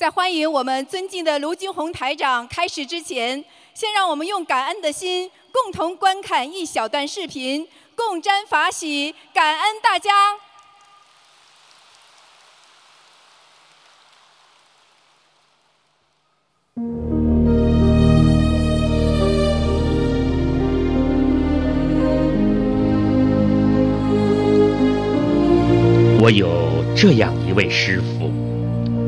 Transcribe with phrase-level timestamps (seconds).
[0.00, 10.38] 在欢迎我们尊敬的卢金红台长开始之前，先让我们用感恩的心，共同观看一小段视频，共沾法喜，感恩大家。
[26.22, 28.19] 我有这样一位师傅，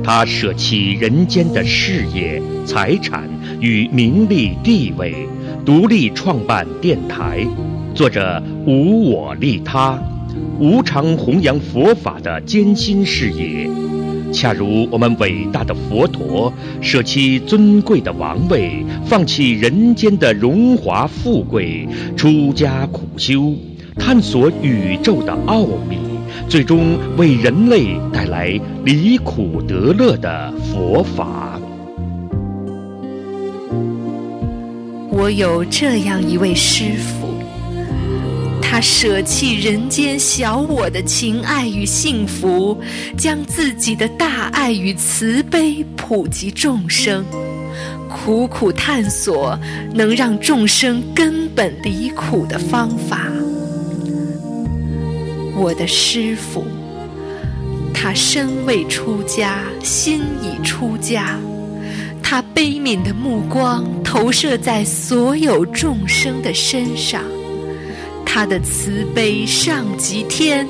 [0.04, 3.28] 他舍弃人间的事业、财产
[3.60, 5.14] 与名利地位，
[5.64, 7.46] 独立创办电台，
[7.94, 9.96] 做着无我利他、
[10.58, 13.68] 无偿弘扬佛法的艰辛事业。
[14.32, 23.54] 恰如我们伟大的佛陀，舍弃尊贵的王位，放弃人间的荣华富贵，出家苦修，
[23.96, 26.11] 探索宇宙的奥秘。
[26.48, 31.58] 最终为人类带来离苦得乐的佛法。
[35.10, 37.28] 我有这样一位师父，
[38.62, 42.80] 他舍弃人间小我的情爱与幸福，
[43.16, 47.22] 将自己的大爱与慈悲普及众生，
[48.08, 49.58] 苦苦探索
[49.92, 53.28] 能让众生根本离苦的方法。
[55.62, 56.64] 我的师父，
[57.94, 61.38] 他身未出家，心已出家。
[62.20, 67.22] 他悲悯的目光投射在所有众生的身上，
[68.26, 70.66] 他的慈悲上及天，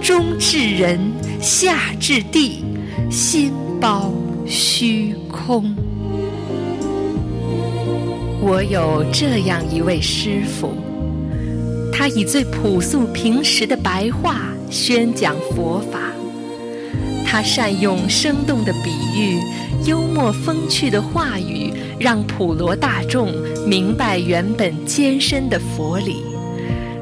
[0.00, 0.98] 中至人，
[1.40, 2.64] 下至地，
[3.08, 4.12] 心包
[4.44, 5.72] 虚空。
[8.40, 10.72] 我有这样一位师父。
[11.92, 16.00] 他以最朴素平实的白话宣讲佛法，
[17.24, 19.38] 他善用生动的比喻、
[19.86, 23.30] 幽默风趣的话语，让普罗大众
[23.66, 26.24] 明白原本艰深的佛理，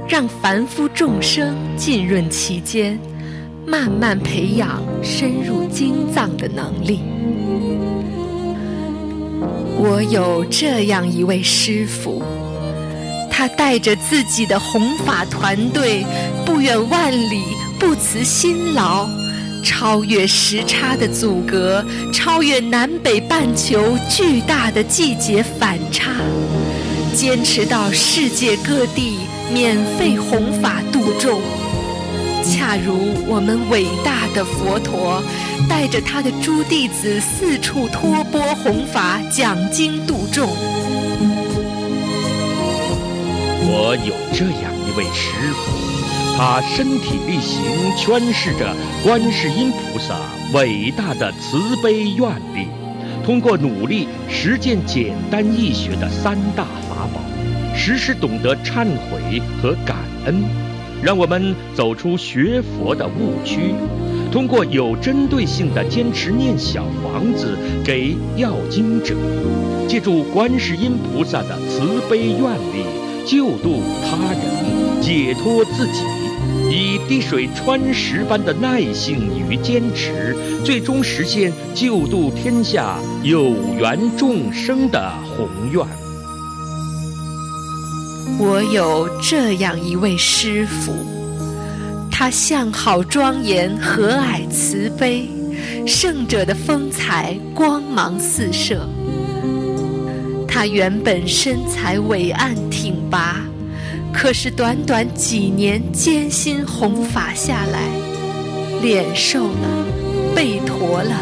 [0.08, 2.98] 让凡夫众生浸润其间，
[3.64, 7.00] 慢慢培养深入经藏的能力。
[9.78, 12.22] 我有这样一位师父。
[13.40, 16.04] 他带着自己的弘法团队，
[16.44, 17.42] 不远万里，
[17.78, 19.08] 不辞辛劳，
[19.64, 26.10] 超越时差的阻隔，超越南北半球巨大的季节反差，
[27.16, 31.40] 坚持到世界各地免费弘法度众。
[32.44, 35.22] 恰如我们伟大的佛陀，
[35.66, 40.46] 带着他的诸弟子四处托钵弘法，讲经度众。
[43.72, 47.62] 我有这样一位师傅，他身体力行
[47.96, 50.16] 诠释着观世音菩萨
[50.52, 52.66] 伟大的慈悲愿力，
[53.24, 57.20] 通过努力实践简单易学的三大法宝，
[57.76, 60.42] 时时懂得忏悔和感恩，
[61.00, 63.72] 让我们走出学佛的误区。
[64.32, 69.14] 通过有针对性的坚持念小房子给要经者，
[69.86, 72.99] 借助观世音菩萨的慈悲愿力。
[73.26, 76.02] 救度他人，解脱自己，
[76.70, 85.84] 以滴水穿石般的耐性与坚持，最终实现救度天下有缘众生的宏愿。
[88.38, 90.92] 我有这样一位师父，
[92.10, 95.28] 他相好庄严，和蔼慈悲，
[95.86, 98.88] 圣者的风采，光芒四射。
[100.60, 103.40] 他原本身材伟岸挺拔，
[104.12, 107.88] 可是短短几年艰辛弘法下来，
[108.82, 109.86] 脸瘦了，
[110.36, 111.16] 背驼了，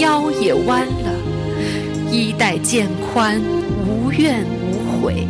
[0.00, 1.14] 腰也弯了，
[2.10, 3.40] 衣带渐宽，
[3.86, 5.28] 无怨无悔。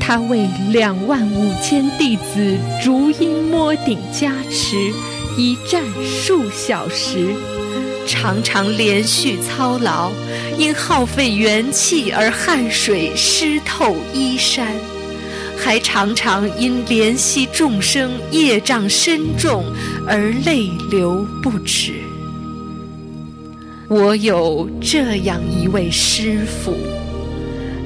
[0.00, 4.92] 他为两万五千弟子逐音摸顶加持，
[5.38, 7.28] 一站数小时。
[8.06, 10.10] 常常连续操劳，
[10.58, 14.66] 因耗费元气而汗水湿透衣衫，
[15.56, 19.64] 还常常因怜惜众生业障深重
[20.06, 21.94] 而泪流不止。
[23.88, 26.76] 我有这样一位师父，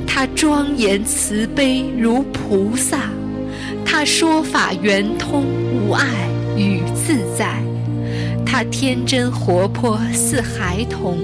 [0.06, 3.10] 他庄严慈悲如菩萨，
[3.84, 6.06] 他说法圆通无碍
[6.56, 7.62] 与自在。
[8.56, 11.18] 他天真活泼似孩童，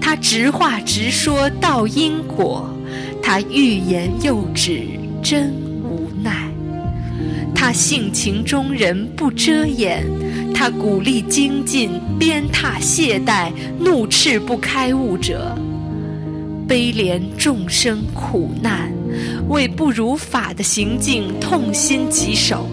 [0.00, 2.72] 他直话直说道因果，
[3.20, 4.86] 他欲言又止
[5.20, 5.52] 真
[5.82, 6.48] 无奈。
[7.52, 10.06] 他性情中人不遮掩，
[10.54, 11.90] 他鼓励精进，
[12.20, 13.50] 鞭挞懈怠、
[13.80, 15.52] 怒斥不开悟者，
[16.68, 18.92] 悲怜众生苦难，
[19.48, 22.64] 为不如法的行径痛心疾首。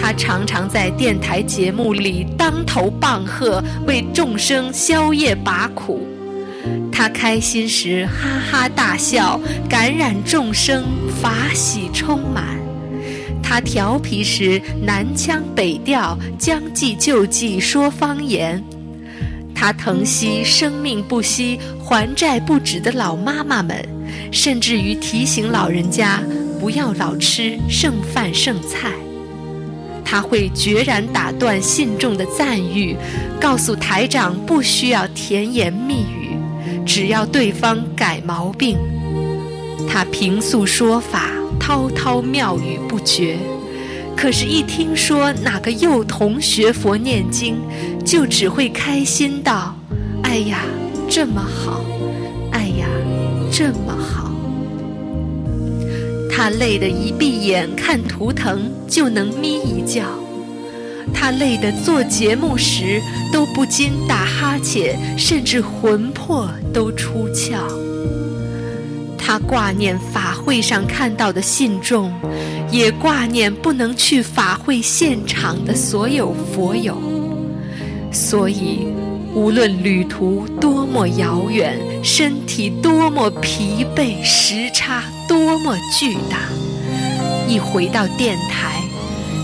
[0.00, 6.00] 他常常在电台节目里当头棒喝，为众生消业拔苦。
[6.90, 9.38] 他开心时哈哈大笑，
[9.68, 10.84] 感染众生，
[11.20, 12.58] 法喜充满。
[13.42, 18.62] 他调皮时南腔北调，将计就计说方言。
[19.54, 23.86] 他疼惜生命不息、还债不止的老妈妈们，
[24.32, 26.22] 甚至于提醒老人家
[26.58, 28.90] 不要老吃剩饭剩菜。
[30.04, 32.96] 他会决然打断信众的赞誉，
[33.40, 36.36] 告诉台长不需要甜言蜜语，
[36.84, 38.76] 只要对方改毛病。
[39.88, 41.30] 他平素说法。
[41.62, 43.36] 滔滔妙语不绝，
[44.16, 47.60] 可是，一听说哪个幼童学佛念经，
[48.04, 49.76] 就只会开心道
[50.24, 50.62] ：“哎呀，
[51.08, 51.84] 这么好！
[52.50, 52.88] 哎呀，
[53.52, 54.29] 这么好！”
[56.32, 60.04] 他累得一闭眼看图腾就能眯一觉，
[61.12, 67.58] 他累得做节目时都不禁打哈欠，甚至魂魄都出窍。
[69.18, 72.10] 他挂念法会上看到的信众，
[72.70, 76.96] 也挂念不能去法会现场的所有佛友。
[78.10, 78.86] 所以，
[79.34, 86.38] 无论旅途多么遥远，身体多么疲惫，时差多么巨大，
[87.46, 88.82] 一回到电台，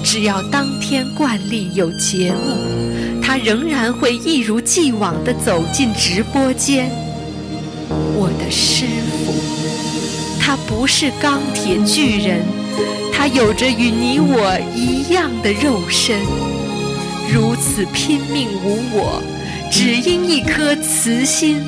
[0.02, 6.90] 只要当天惯例有节目，他仍然会一如既往地走进直播间。
[8.16, 8.84] 我的师
[9.24, 9.32] 傅。
[10.40, 12.40] 他不是钢铁巨人，
[13.12, 16.18] 他有着与你我一样的肉身，
[17.32, 19.22] 如此拼命无我，
[19.70, 21.62] 只因一颗慈心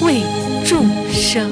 [0.00, 0.22] 为
[0.64, 1.50] 众生。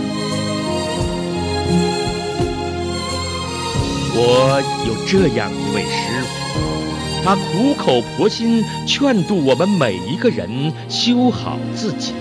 [4.14, 12.12] 我有这样一位师傅，他苦口婆心劝度我们每一个人修好自己，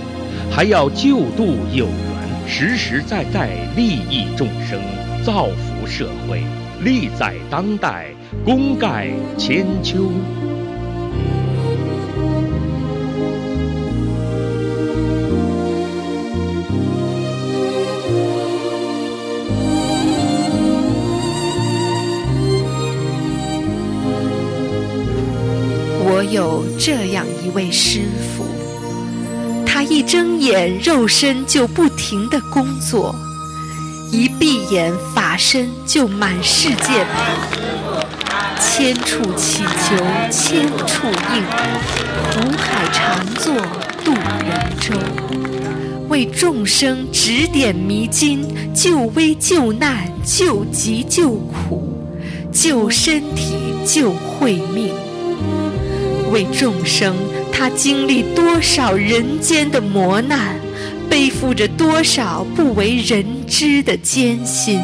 [0.50, 2.48] 还要救度有缘。
[2.48, 4.80] 实实在在利益众生，
[5.26, 6.44] 造福社会，
[6.82, 8.08] 利在当代，
[8.46, 10.12] 功盖千秋。
[26.84, 28.00] 这样一位师
[28.36, 28.44] 傅。
[29.64, 33.14] 他一睁眼，肉身就不停地工作；
[34.12, 38.00] 一闭眼，法身就满世界跑。
[38.60, 39.96] 千处祈求
[40.32, 41.06] 千处
[41.36, 41.44] 应，
[42.32, 43.54] 苦海常作
[44.04, 44.96] 渡人舟，
[46.10, 48.44] 为众生指点迷津，
[48.74, 52.12] 救危救难，救急救苦，
[52.52, 53.54] 救身体
[53.86, 54.96] 救慧命，
[56.32, 57.16] 为众生。
[57.52, 60.60] 他经历多少人间的磨难，
[61.10, 64.82] 背负着多少不为人知的艰辛。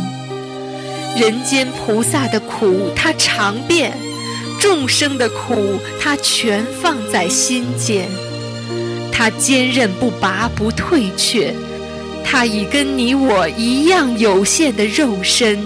[1.15, 3.91] 人间菩萨的苦他尝遍，
[4.59, 8.07] 众生的苦他全放在心间。
[9.11, 11.51] 他坚韧不拔不退却，
[12.24, 15.57] 他已跟你我一样有限的肉身，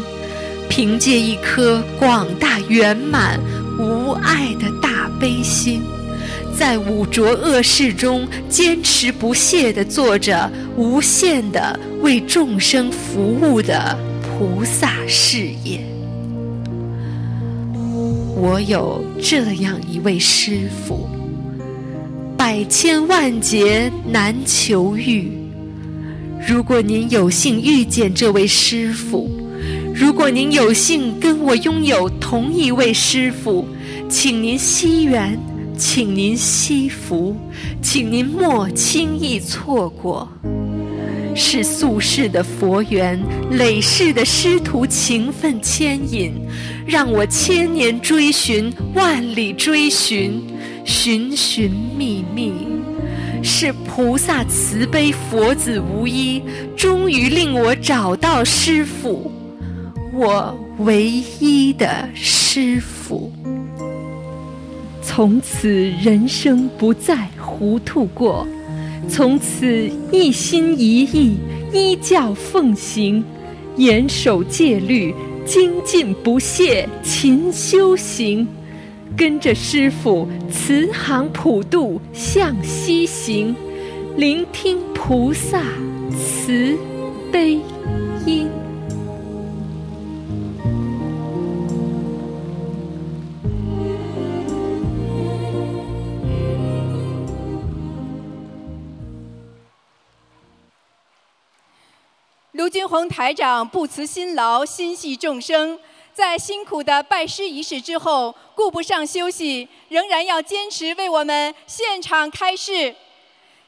[0.70, 3.38] 凭借一颗广大圆满
[3.78, 4.91] 无爱的大
[5.22, 5.84] 悲心。
[6.58, 15.80] 在五浊恶世中坚持不懈地做着无限的为众生服务的菩萨事业。
[18.36, 21.08] 我有这样一位师父，
[22.36, 25.32] 百千万劫难求遇。
[26.48, 29.30] 如果您有幸遇见这位师父，
[29.94, 33.68] 如果您有幸跟我拥有同一位师父，
[34.12, 35.40] 请您惜缘。
[35.78, 37.36] 请您惜福，
[37.82, 40.28] 请您莫轻易错过。
[41.34, 43.18] 是宿世的佛缘，
[43.52, 46.34] 累世的师徒情分牵引，
[46.86, 50.44] 让我千年追寻，万里追寻，
[50.86, 52.54] 寻寻觅觅。
[53.42, 56.44] 是菩萨慈悲，佛子无依，
[56.76, 59.32] 终于令我找到师父，
[60.14, 63.32] 我唯一的师父。
[65.14, 65.70] 从此
[66.02, 68.48] 人生不再糊涂过，
[69.10, 71.36] 从此一心一意
[71.74, 73.22] 依教奉行，
[73.76, 75.14] 严守戒律，
[75.46, 78.48] 精进不懈勤修行，
[79.18, 83.54] 跟着师傅慈航普渡向西行，
[84.16, 85.62] 聆听菩萨
[86.18, 86.74] 慈
[87.34, 87.60] 悲
[88.26, 88.48] 音。
[102.72, 105.78] 军宏台长不辞辛劳，心系众生。
[106.14, 112.96] 在辛苦的拜师仪式之后，顾不上休息，仍然要坚持为我们现场开示。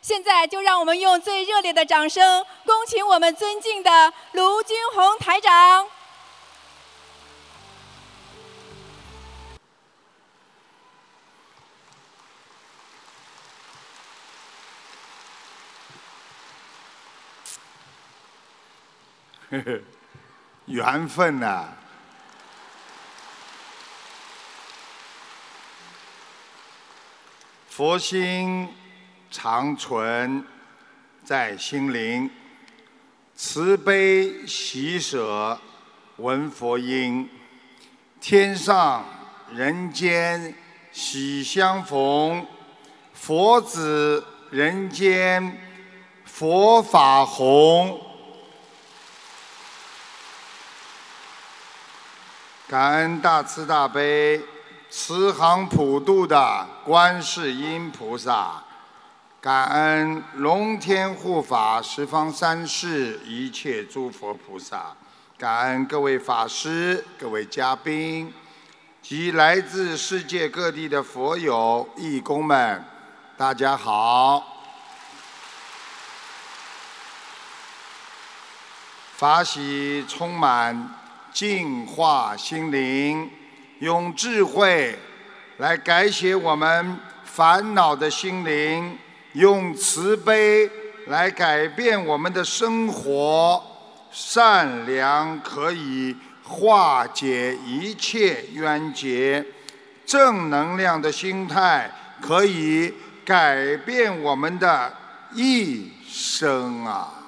[0.02, 5.88] 现在就让我们用最热烈的掌声，恭请我们尊敬的卢军宏台长。
[19.54, 19.80] 呵呵，
[20.66, 21.68] 缘分呐、
[27.70, 28.68] 佛心
[29.30, 30.44] 常存
[31.24, 32.32] 在心灵，
[33.36, 35.60] 慈悲喜舍
[36.18, 37.30] 闻佛音，
[38.20, 39.06] 天上
[39.52, 40.56] 人间
[40.92, 42.44] 喜相逢，
[43.14, 45.56] 佛子人间
[46.26, 48.02] 佛法红。
[52.66, 54.42] 感恩大慈大悲、
[54.90, 58.64] 慈航普渡的观世音菩萨，
[59.42, 64.96] 感恩龙天护法十方三世一切诸佛菩萨，
[65.38, 68.34] 感恩各位法师、各位嘉宾
[69.02, 72.84] 及来自世界各地的佛友、义工们，
[73.36, 74.42] 大家好。
[79.18, 81.03] 法喜充满。
[81.34, 83.30] 净化心灵，
[83.80, 84.96] 用智慧
[85.58, 88.98] 来改写我们烦恼的心灵，
[89.34, 90.70] 用慈悲
[91.08, 93.62] 来改变我们的生活。
[94.12, 99.44] 善良可以化解一切冤结，
[100.06, 101.90] 正能量的心态
[102.22, 102.94] 可以
[103.26, 104.94] 改变我们的
[105.34, 107.23] 一生啊！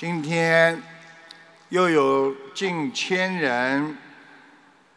[0.00, 0.82] 今天
[1.68, 3.98] 又有近千人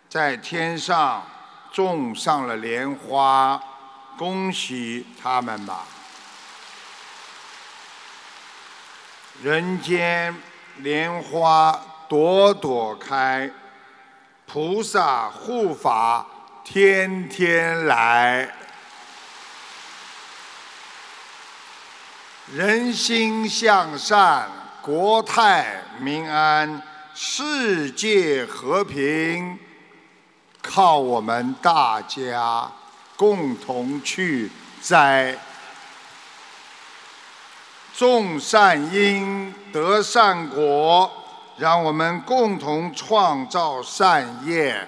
[0.07, 1.21] 在天上
[1.73, 3.61] 种上了莲花，
[4.17, 5.85] 恭喜他们吧！
[9.41, 10.33] 人间
[10.77, 13.51] 莲花朵朵开，
[14.45, 16.25] 菩萨护法
[16.63, 18.49] 天天来，
[22.53, 24.62] 人心向善。
[24.83, 26.81] 国泰民安，
[27.15, 29.57] 世界和平，
[30.61, 32.69] 靠我们大家
[33.15, 35.37] 共同去栽。
[37.95, 41.09] 种善因得善果，
[41.55, 44.85] 让我们共同创造善业，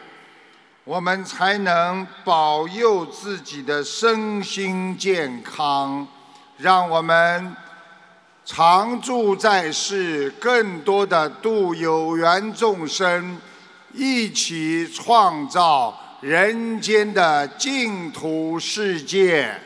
[0.84, 6.06] 我们才能保佑自己的身心健康，
[6.58, 7.56] 让我们。
[8.46, 13.42] 常住在世，更多的度有缘众生，
[13.92, 19.60] 一起创造人间的净土世界。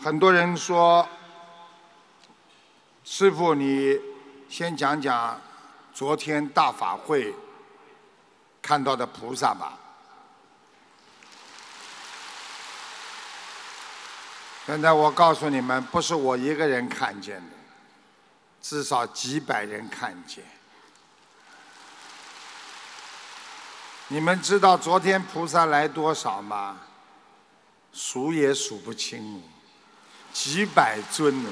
[0.00, 1.06] 很多人说
[3.04, 3.98] ：“师傅，你
[4.48, 5.38] 先讲讲
[5.92, 7.34] 昨天大法会
[8.62, 9.78] 看到的菩萨吧。”
[14.66, 17.56] 现在我告诉你们，不是我一个人看见的，
[18.62, 20.42] 至少几百人看见。
[24.08, 26.78] 你们知道昨天菩萨来多少吗？
[27.92, 29.42] 数也数不清，
[30.32, 31.50] 几百尊呢。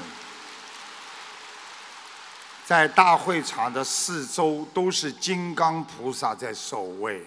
[2.65, 7.25] 在大会场的四周都是金刚菩萨在守卫。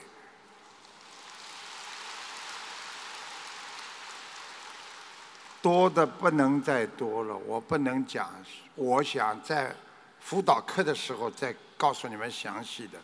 [5.67, 8.33] 多的不能再多了，我不能讲。
[8.77, 9.75] 我想在
[10.21, 12.97] 辅导课的时候再告诉你们详细的。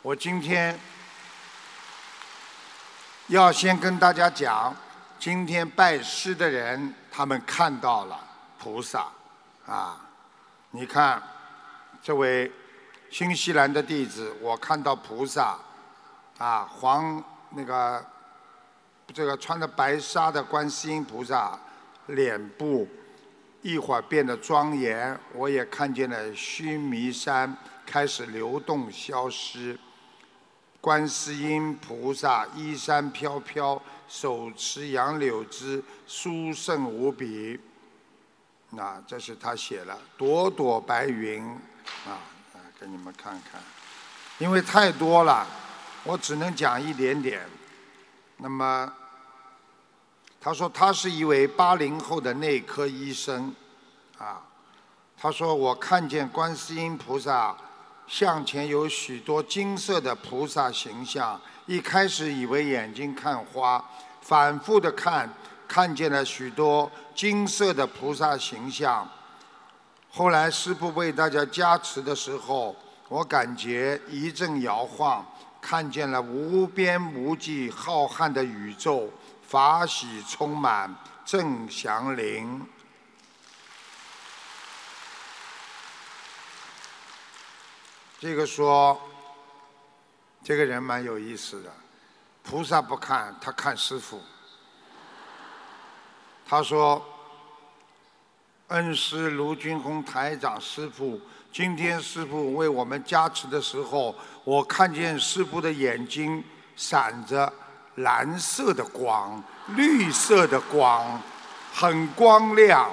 [0.00, 0.78] 我今天
[3.26, 4.72] 要先跟大家讲，
[5.18, 8.16] 今天拜师的人他们看到了
[8.60, 9.08] 菩萨
[9.66, 10.00] 啊。
[10.70, 11.20] 你看
[12.00, 12.52] 这位
[13.10, 15.58] 新西兰的弟子，我看到菩萨
[16.38, 18.06] 啊，黄那个
[19.12, 21.58] 这个穿着白纱的观世音菩萨。
[22.06, 22.86] 脸部
[23.62, 27.56] 一会儿变得庄严，我也看见了须弥山
[27.86, 29.78] 开始流动消失。
[30.80, 37.58] 观世音菩萨衣衫飘飘，手持杨柳枝，殊胜无比。
[38.70, 41.42] 那这是他写了朵朵白云
[42.06, 42.20] 啊，
[42.78, 43.60] 给你们看看，
[44.38, 45.46] 因为太多了，
[46.02, 47.40] 我只能讲一点点。
[48.36, 48.92] 那么。
[50.44, 53.50] 他说他是一位八零后的内科医生，
[54.18, 54.42] 啊，
[55.16, 57.56] 他说我看见观世音菩萨
[58.06, 63.82] 向前有许多金色的菩萨形象，一开始以为眼睛看花，
[64.20, 65.26] 反复的看，
[65.66, 69.08] 看见了许多金色的菩萨形象。
[70.10, 72.76] 后来师父为大家加持的时候，
[73.08, 75.24] 我感觉一阵摇晃，
[75.58, 79.08] 看见了无边无际浩瀚的宇宙。
[79.54, 80.92] 法喜充满，
[81.24, 82.66] 正祥灵。
[88.18, 89.00] 这个说，
[90.42, 91.72] 这个人蛮有意思的。
[92.42, 94.20] 菩萨不看，他看师傅。
[96.44, 97.00] 他说
[98.74, 101.20] ：“恩师卢军宏台长师傅，
[101.52, 106.42] 今天师傅为我们加持的时候，我看见师傅的眼睛
[106.74, 107.52] 闪着。”
[107.96, 111.20] 蓝色的光，绿色的光，
[111.72, 112.90] 很光亮。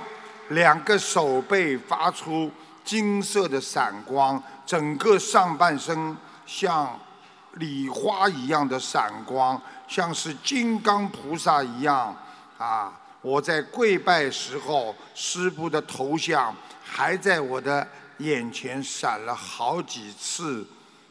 [0.50, 2.52] 两个手背发出
[2.84, 7.00] 金色的闪光，整个上半身像
[7.54, 12.16] 礼花一样的闪光，像是金刚菩萨一样。
[12.58, 12.94] 啊！
[13.24, 16.54] 我在跪拜时候，师父的头像
[16.84, 20.68] 还在我的眼前闪了好几次。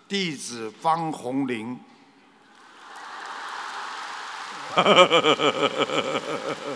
[0.09, 1.79] 弟子方红林。
[4.73, 6.71] 哈哈哈哈哈！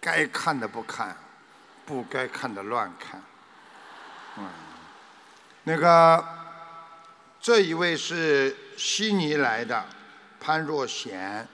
[0.00, 1.16] 该看的不看，
[1.84, 3.22] 不该看的乱看。
[4.38, 4.48] 嗯，
[5.64, 6.24] 那个
[7.40, 9.84] 这一位是悉尼来的
[10.40, 11.46] 潘若贤，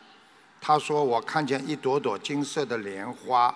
[0.61, 3.55] 他说我看见一朵朵金色的莲花，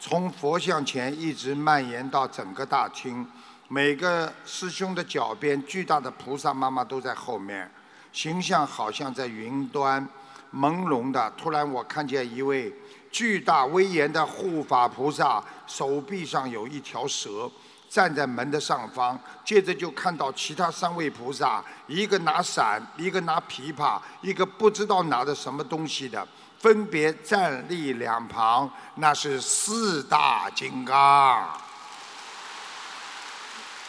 [0.00, 3.30] 从佛像前一直蔓延到整个大厅。
[3.72, 7.70] 每个师兄的脚边，巨大的菩萨妈妈都在后面，
[8.12, 10.04] 形象好像在云端，
[10.52, 11.32] 朦胧的。
[11.36, 12.74] 突然，我看见一位
[13.12, 17.48] 巨大威严的护法菩萨，手臂上有一条蛇，
[17.88, 19.16] 站在门的上方。
[19.44, 26.26] 接着就看到其他三位菩萨，一个拿伞，一个拿琵琶，一个不知道拿的什么东西的，
[26.58, 28.68] 分别站立两旁。
[28.96, 31.48] 那是四大金刚。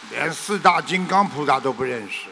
[0.10, 2.28] 连四大金刚菩萨都不认识，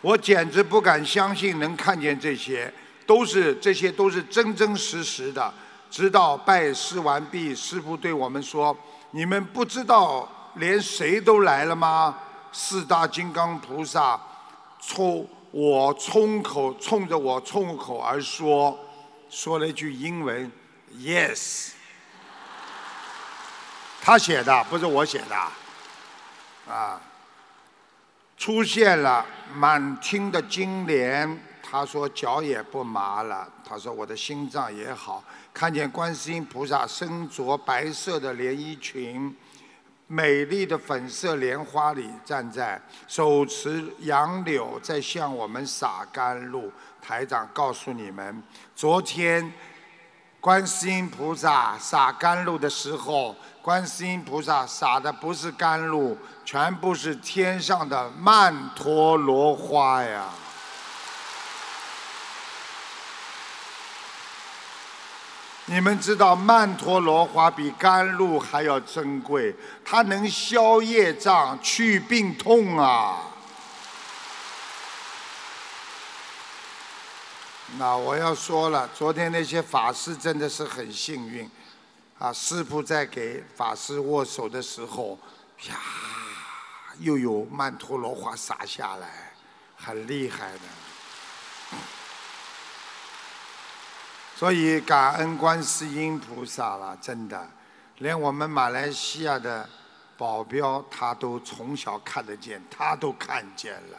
[0.00, 2.72] 我简直不敢相信能看见这些，
[3.06, 5.52] 都是这些都是真真实实的。
[5.90, 8.76] 直到拜师完毕，师傅对我们说
[9.10, 12.16] ：“你们不知道连谁都来了吗？”
[12.52, 14.20] 四大金刚菩萨
[14.80, 18.78] 冲我冲口冲着我冲口而说，
[19.28, 20.50] 说了一句英文
[20.94, 21.70] ：“Yes。”
[24.02, 25.36] 他写的，不是我写的。
[26.70, 27.00] 啊，
[28.38, 39.36] 出现了满厅的金莲，他说脚也不麻了，他说我的心脏也好，看见观世音菩萨身着白色的连衣裙，
[40.06, 46.72] 美丽的粉色莲花里站在，手持杨柳在向我们洒甘露。
[47.02, 48.42] 台长告诉你们，
[48.76, 49.52] 昨天
[50.38, 53.34] 观世音菩萨洒甘露的时候。
[53.62, 60.30] 观世音菩萨洒的不是甘露，全部是天上的曼陀罗花呀！
[65.66, 73.18] 你们知道曼陀罗花比甘露还要珍贵，它能消业障、去病痛啊！
[77.76, 81.48] 那我要说了，昨天那些法师真的是很幸运。
[82.20, 85.18] 啊，师傅在给法师握手的时候，
[85.56, 85.74] 啪，
[86.98, 89.32] 又有曼陀罗花洒下来，
[89.74, 90.60] 很厉害的。
[94.36, 97.50] 所以感恩观世音菩萨了，真的，
[97.96, 99.66] 连我们马来西亚的
[100.18, 103.98] 保镖他都从小看得见，他都看见了。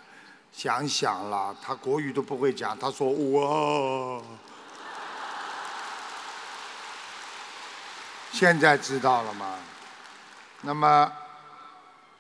[0.52, 4.22] 想想了，他国语都不会讲，他说哇。
[8.32, 9.56] 现在知道了吗？
[10.62, 11.12] 那么，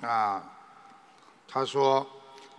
[0.02, 0.44] 啊，
[1.48, 2.06] 他说，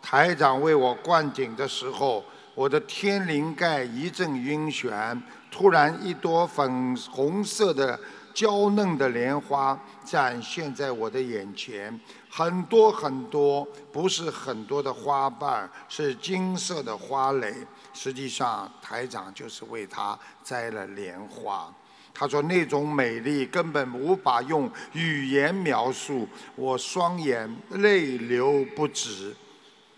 [0.00, 7.98] 台长为我灌顶的时候，我的天灵盖一阵晕眩，突然一朵粉红色的
[8.32, 17.54] 娇嫩的莲花展现在我的眼前，很多很多，不是很多的花瓣，是金色的花蕾。
[17.92, 21.70] 实际上，台长就是为他摘了莲花。
[22.14, 29.34] 他说那种美丽根本无法用语言描述，我双眼泪流不止。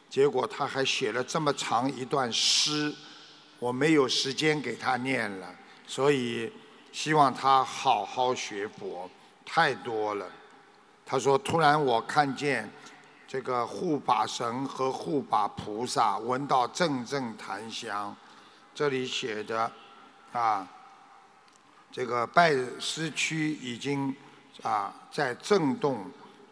[0.09, 2.95] 结果他还写了这么长一段诗，
[3.59, 5.55] 我没有时间给他念了，
[5.89, 6.53] 所以
[6.93, 9.11] 希望他好好学佛，
[9.45, 10.27] 太多了。
[11.05, 12.71] 他说突然我看见
[13.27, 18.17] 这个护法神和护法菩萨，闻到阵阵檀香，
[18.73, 19.71] 这里写着
[20.33, 20.67] 啊。
[21.95, 24.13] 这个拜师区已经
[24.65, 26.05] 啊在震动，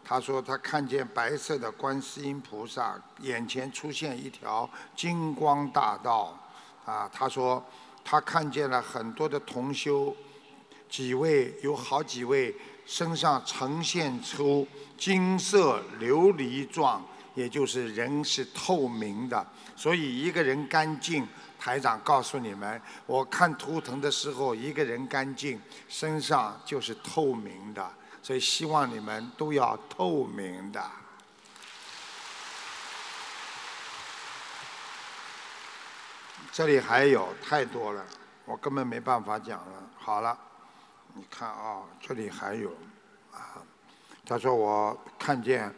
[0.05, 6.39] 他说他看见白色的观世音菩萨，眼前出现一条金光大道，
[6.85, 7.61] 啊，他说
[8.05, 10.15] 他看见了很多的同修，
[10.89, 12.55] 几位有好几位
[12.87, 14.65] 身上呈现出
[14.97, 21.27] 金色琉璃状，也就是人是透明的，所以一个人干净。
[21.63, 27.89] 台长告诉你们，我看图腾的时候，一个人干净，身上就是透明的，
[28.21, 30.85] 所以希望你们都要透明的。
[36.51, 38.05] 这里还有太多了，
[38.45, 39.89] 我根本没办法讲了。
[39.97, 40.37] 好了，
[41.15, 42.71] 你看啊，这里还有
[43.31, 43.63] 啊，
[44.27, 45.73] 他说我看见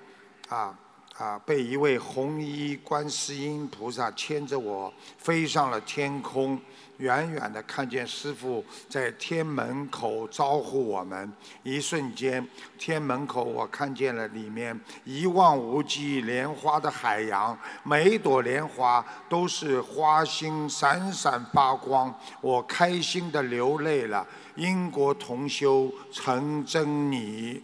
[0.49, 0.75] 啊。
[1.17, 1.39] 啊！
[1.47, 6.59] 被一位红衣观世音菩萨牵着我飞上了天空，
[6.99, 11.33] 远远的看见师傅在天门口招呼我们。
[11.63, 12.47] 一瞬间，
[12.79, 24.27] 天门口我看见了里面一望无际莲花的海洋，每一朵莲花都是花心闪闪发光，我开心的流泪了。
[24.57, 27.63] 因果同修成真你。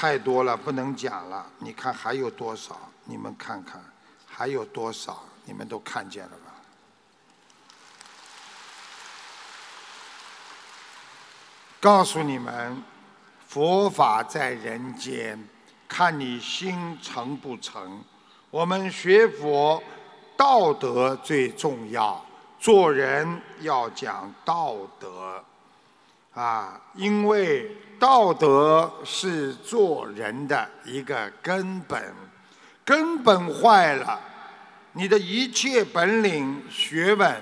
[0.00, 1.44] 太多了，不能讲了。
[1.58, 2.78] 你看还有多少？
[3.02, 3.82] 你们看看，
[4.24, 5.24] 还有多少？
[5.44, 6.54] 你们都看见了吧？
[11.80, 12.80] 告诉你们，
[13.48, 15.48] 佛法在人间，
[15.88, 18.00] 看你心诚不诚。
[18.50, 19.82] 我们学佛，
[20.36, 22.24] 道德最重要，
[22.60, 25.42] 做人要讲道德。
[26.34, 32.02] 啊，因为道德是做人的一个根本，
[32.84, 34.20] 根本坏了，
[34.92, 37.36] 你的一切本领、学问，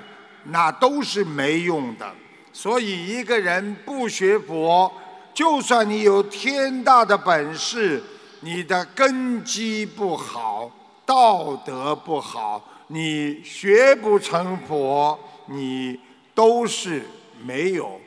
[0.44, 2.10] 那都是没用的。
[2.52, 4.90] 所以，一个人不学佛，
[5.34, 8.02] 就算你有天大的本事，
[8.40, 10.70] 你的根基不好，
[11.04, 16.00] 道德不好，你学不成佛，你
[16.34, 17.02] 都是
[17.44, 18.00] 没有。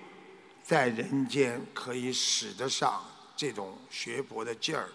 [0.69, 3.03] 在人间可以使得上
[3.35, 4.87] 这种学佛的劲儿，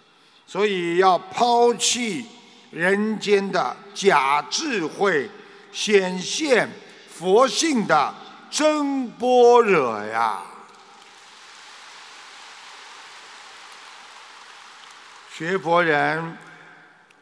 [0.47, 2.25] 所以要抛弃
[2.71, 5.29] 人间的假智慧，
[5.73, 6.71] 显现
[7.11, 8.15] 佛性的
[8.49, 10.45] 真般若呀！
[15.33, 16.39] 学佛人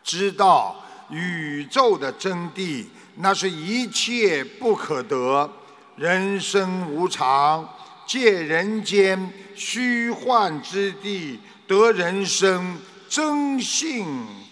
[0.04, 2.84] 知道宇宙的真谛，
[3.14, 5.50] 那是一切不可得，
[5.96, 7.66] 人生无常。
[8.12, 14.06] 借人间虚幻之地得人生真性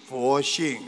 [0.09, 0.79] 佛性，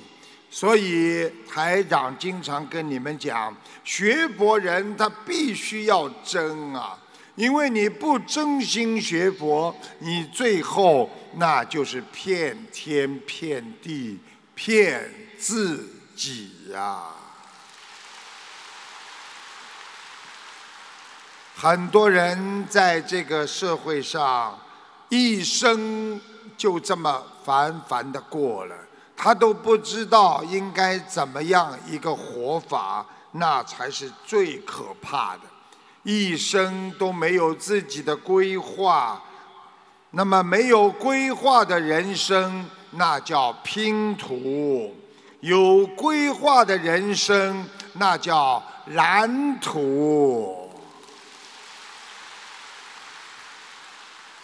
[0.51, 3.55] 所以台长经常跟你们讲，
[3.85, 6.99] 学佛人他必须要真啊，
[7.37, 14.19] 因为你不真心学佛，你最后那就是骗天骗地
[14.55, 17.19] 骗自己啊。
[21.63, 24.59] 很多人在这个社会上，
[25.09, 26.21] 一生
[26.57, 28.75] 就这么凡凡的过了，
[29.17, 35.43] 他都不知道应该怎么样一个活法，那才是最可怕的。
[36.03, 39.23] 一生都没有自己的规划，
[40.11, 44.91] 那么没有规划的人生，那叫拼图；
[45.39, 50.59] 有规划的人生，那叫蓝图。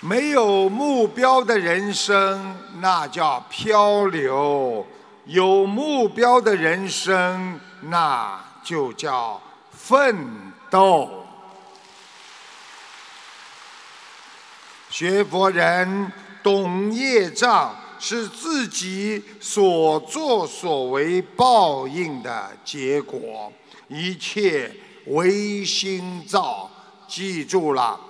[0.09, 4.83] 没有目标的人生，那叫漂流；
[5.27, 9.39] 有目标的人生，那就叫
[9.71, 10.17] 奋
[10.71, 11.11] 斗。
[14.89, 16.11] 学佛人
[16.43, 23.53] 懂业障，是自己所作所为报应的结果。
[23.89, 24.75] 一切
[25.09, 26.71] 唯心造，
[27.07, 28.01] 记住了，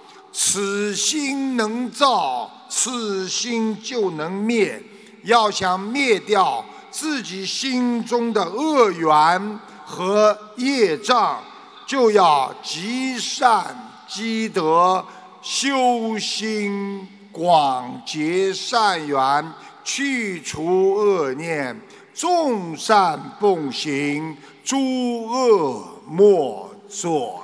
[0.40, 4.80] 此心能造，此心就能灭。
[5.24, 11.42] 要想灭掉自己心中的恶缘和业障，
[11.84, 15.04] 就要积善积德，
[15.42, 21.76] 修心广结善缘，去除恶念，
[22.14, 27.42] 众善奉行，诸恶莫作。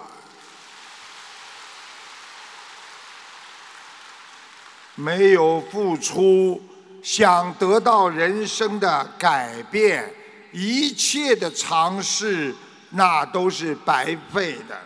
[4.97, 6.61] 没有付出，
[7.03, 10.09] 想得到人生的改变，
[10.53, 12.55] 一切的尝试
[12.91, 14.81] 那都是白费的。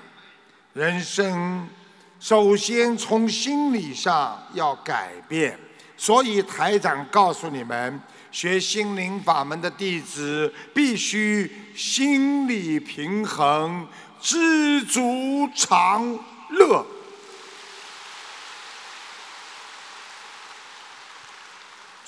[0.73, 1.69] 人生
[2.19, 5.59] 首先从心理上要改变，
[5.97, 8.01] 所以台长告诉你们，
[8.33, 13.87] 学心灵法门的弟子必须心理平衡，
[14.21, 16.19] 知足常
[16.51, 16.87] 乐。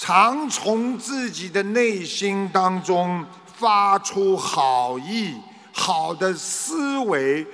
[0.02, 5.36] 常从自己的内心当中发出好意、
[5.74, 7.46] 好的思维。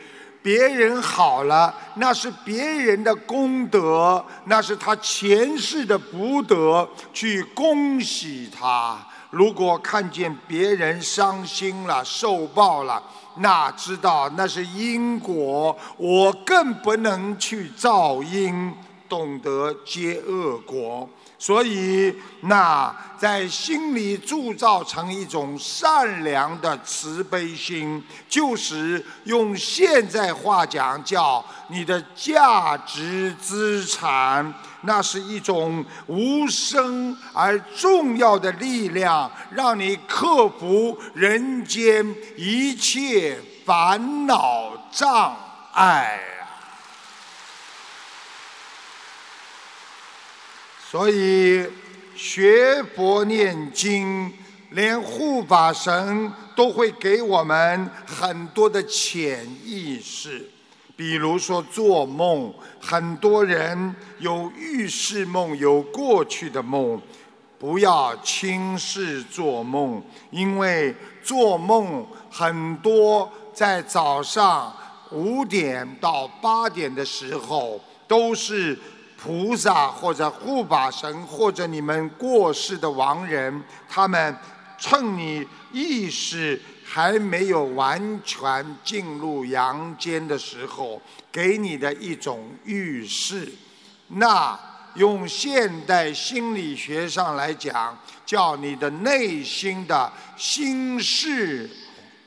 [0.45, 8.97] 别人好了，那是别人的功德，那是他前世的福德，去恭喜他。
[9.31, 13.03] 如果看见别人伤心了、受报了，
[13.39, 18.73] 那知道那是因果，我更不能去造因，
[19.09, 21.11] 懂得接恶果。
[21.39, 45.37] 所以，那在心里铸造成一种善良的慈悲心，就是用现在话讲，叫你的价值资产，那是一种无声而重要的力量，让你克服人间一切烦恼障
[45.75, 46.19] 碍。
[50.97, 51.63] 所以
[52.17, 54.33] 学佛念经，
[54.71, 60.49] 连护法神都会给我们很多的潜意识。
[60.97, 66.99] 比如说做梦，很多人有预示梦，有过去的梦，
[67.59, 74.75] 不要轻视做梦，因为做梦很多在早上
[75.13, 77.79] 五点到八点的时候
[78.09, 78.79] 都是。
[79.27, 84.37] 菩萨或者护法神或者你们过世的亡人，他们
[84.79, 93.53] 趁你意识还没有完全进入阳间的时候，给你的一种预示。
[94.07, 94.57] 那
[94.95, 101.69] 用现代心理学上来讲，叫你的内心的心事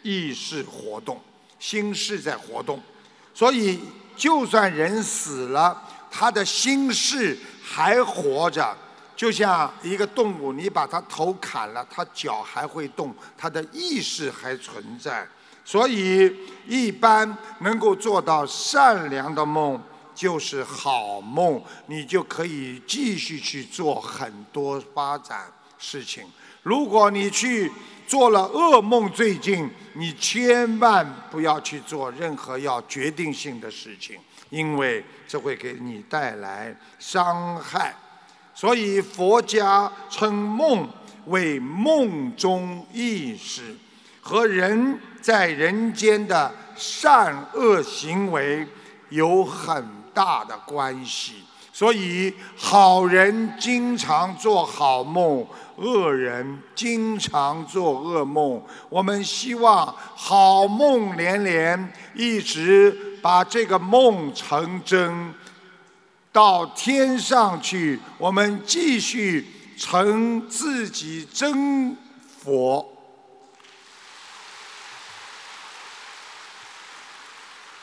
[0.04, 1.18] 意识活动，
[1.60, 2.78] 心事在活动。
[3.34, 3.80] 所以，
[4.18, 5.82] 就算人死了。
[6.12, 8.76] 他的心事还活着，
[9.16, 15.28] 就像一个动物，你把它头砍了，它脚还会动，它的意识还存在。
[15.66, 16.34] 所以，
[16.68, 19.80] 一般能够做到善良的梦
[20.16, 25.46] 就是好梦，你就可以继续去做很多发展
[25.78, 26.26] 事情。
[26.64, 27.72] 如果你去
[28.08, 34.18] 做了噩梦，最近你千万不要去做任何要决定性的事情。
[34.50, 37.96] 因为这会给你带来伤害，
[38.54, 40.88] 所以佛家称梦
[41.26, 43.76] 为梦中意识，
[44.22, 48.68] 和人在人间的善恶行为
[49.10, 51.44] 有很大的关系。
[51.72, 55.48] 所以好人经常做好梦，
[55.80, 58.62] 恶人经常做噩梦。
[58.90, 63.06] 我们希望好梦连连，一直。
[63.22, 65.34] 把这个梦成真，
[66.32, 69.46] 到天上去，我们继续
[69.78, 71.98] 成自己真
[72.42, 72.98] 佛。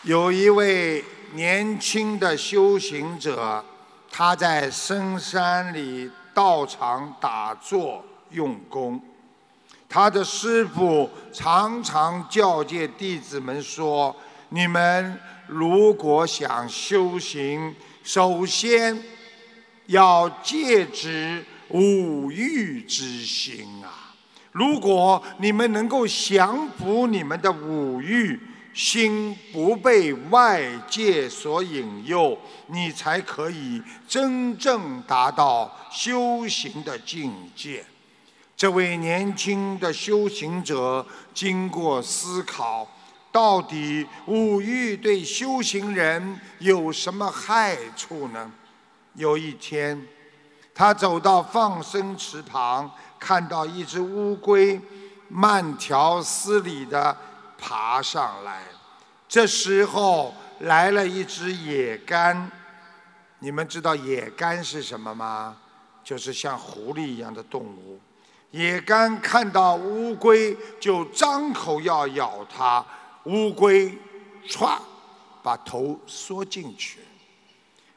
[0.04, 1.04] 有一位
[1.34, 3.62] 年轻的修行者，
[4.10, 9.00] 他在深山里道场打坐用功，
[9.88, 14.14] 他的师父常常教诫弟子们说。
[14.50, 15.18] 你们
[15.48, 18.96] 如果想修行，首先
[19.86, 24.14] 要戒止五欲之心啊！
[24.52, 28.40] 如果你们能够降服你们的五欲，
[28.76, 32.36] 心不被外界所引诱，
[32.66, 37.82] 你才可以真正达到修行的境界。
[38.54, 42.86] 这位年轻的修行者经过思考，
[43.32, 48.52] 到底五欲对修行人有什么害处呢？
[49.14, 50.06] 有一天，
[50.74, 54.78] 他走到放生池旁，看到一只乌龟
[55.28, 57.16] 慢条斯理地
[57.58, 58.62] 爬上来。
[59.28, 62.50] 这时候来了一只野干，
[63.40, 65.56] 你们知道野干是什么吗？
[66.04, 68.00] 就是像狐狸一样的动物。
[68.52, 72.84] 野干看到乌龟，就张口要咬它。
[73.24, 73.92] 乌龟
[74.48, 74.78] 歘，
[75.42, 77.00] 把头缩进去。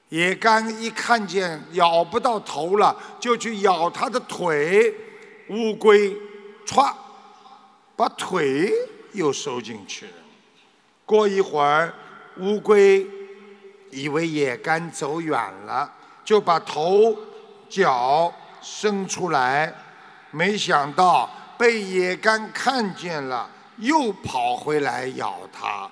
[0.09, 4.91] 野干一看见咬不到头了，就去咬它的腿。
[5.49, 6.17] 乌龟
[6.65, 6.91] 歘，
[7.95, 8.73] 把腿
[9.19, 10.13] 又收进去了。
[11.05, 11.93] 过一会儿，
[12.37, 13.05] 乌龟
[13.91, 15.93] 以为野干走远了，
[16.25, 17.15] 就把头、
[17.69, 19.71] 脚伸出来。
[20.31, 25.89] 没想到被野干看见了，又跑回来咬它。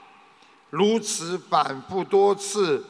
[0.70, 2.86] 如此反复多次，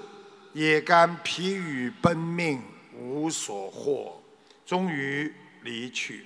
[0.53, 2.61] 野干疲于奔命，
[2.99, 4.21] 无所获，
[4.65, 6.25] 终于离去。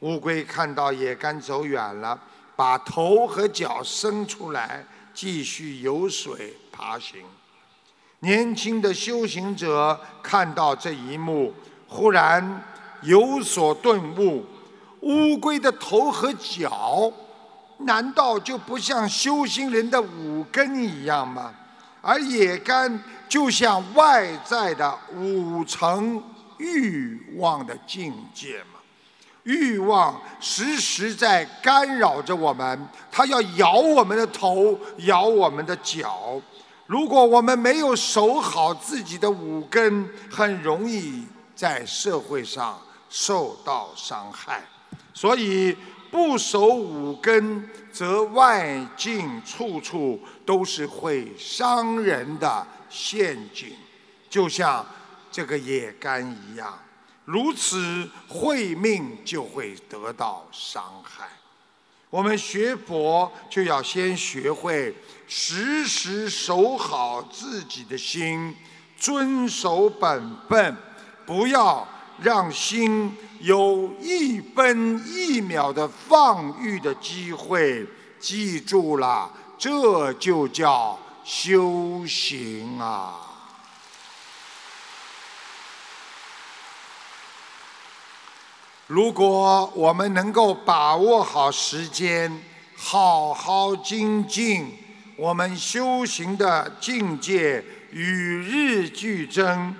[0.00, 2.18] 乌龟看到野干走远了，
[2.56, 7.22] 把头和脚伸出来，继续游水爬行。
[8.20, 11.54] 年轻的修行者看到这一幕，
[11.86, 12.64] 忽然。
[13.02, 14.44] 有所顿悟，
[15.00, 17.12] 乌龟的头和脚，
[17.80, 21.54] 难道就不像修行人的五根一样吗？
[22.00, 26.20] 而野干就像外在的五层
[26.56, 28.75] 欲望的境界吗？
[29.46, 36.38] 欲望时时在干扰着我们，它要咬我们的头，咬我们的脚。
[36.86, 42.78] 如果我们没有守好自己的五根，很容易在社会上。
[43.08, 44.60] 受到伤害，
[45.14, 45.74] 所以
[46.10, 53.72] 不守五根，则外境处处都是会伤人的陷阱，
[54.28, 54.84] 就像
[55.30, 56.76] 这个野干一样，
[57.26, 61.28] 如此慧命就会得到伤害。
[62.08, 64.94] 我们学佛就要先学会
[65.28, 68.56] 时时守好自己的心，
[68.98, 70.74] 遵守本分，
[71.26, 71.86] 不要。
[72.22, 77.86] 让心有一分一秒的放欲的机会，
[78.18, 83.25] 记住了，这就叫修行啊！
[88.86, 92.30] 如果我们能够把握好时间，
[92.76, 94.72] 好好精进，
[95.16, 99.74] 我们修行的境界与日俱增。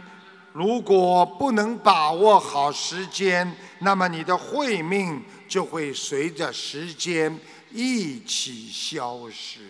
[0.53, 7.39] 如果不能把握好时间，那么你的慧命就会随着时间
[7.71, 9.61] 一起消失。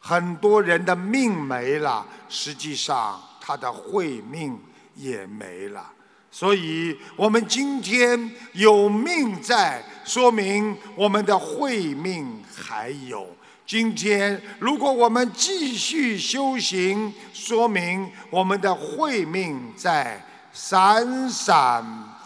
[0.00, 4.58] 很多人的命没了，实际上他的慧命
[4.96, 5.92] 也没了。
[6.34, 13.24] 所以，我们今天有命在，说明我们的慧命还有。
[13.64, 21.84] 今天，如果我们继续修行，说明我们的慧命在闪闪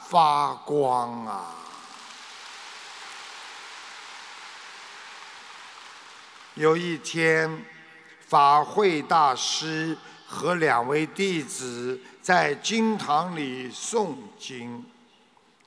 [0.09, 1.55] 发光啊！
[6.55, 7.63] 有一天，
[8.27, 9.95] 法会大师
[10.27, 14.85] 和两位弟子在经堂里诵经，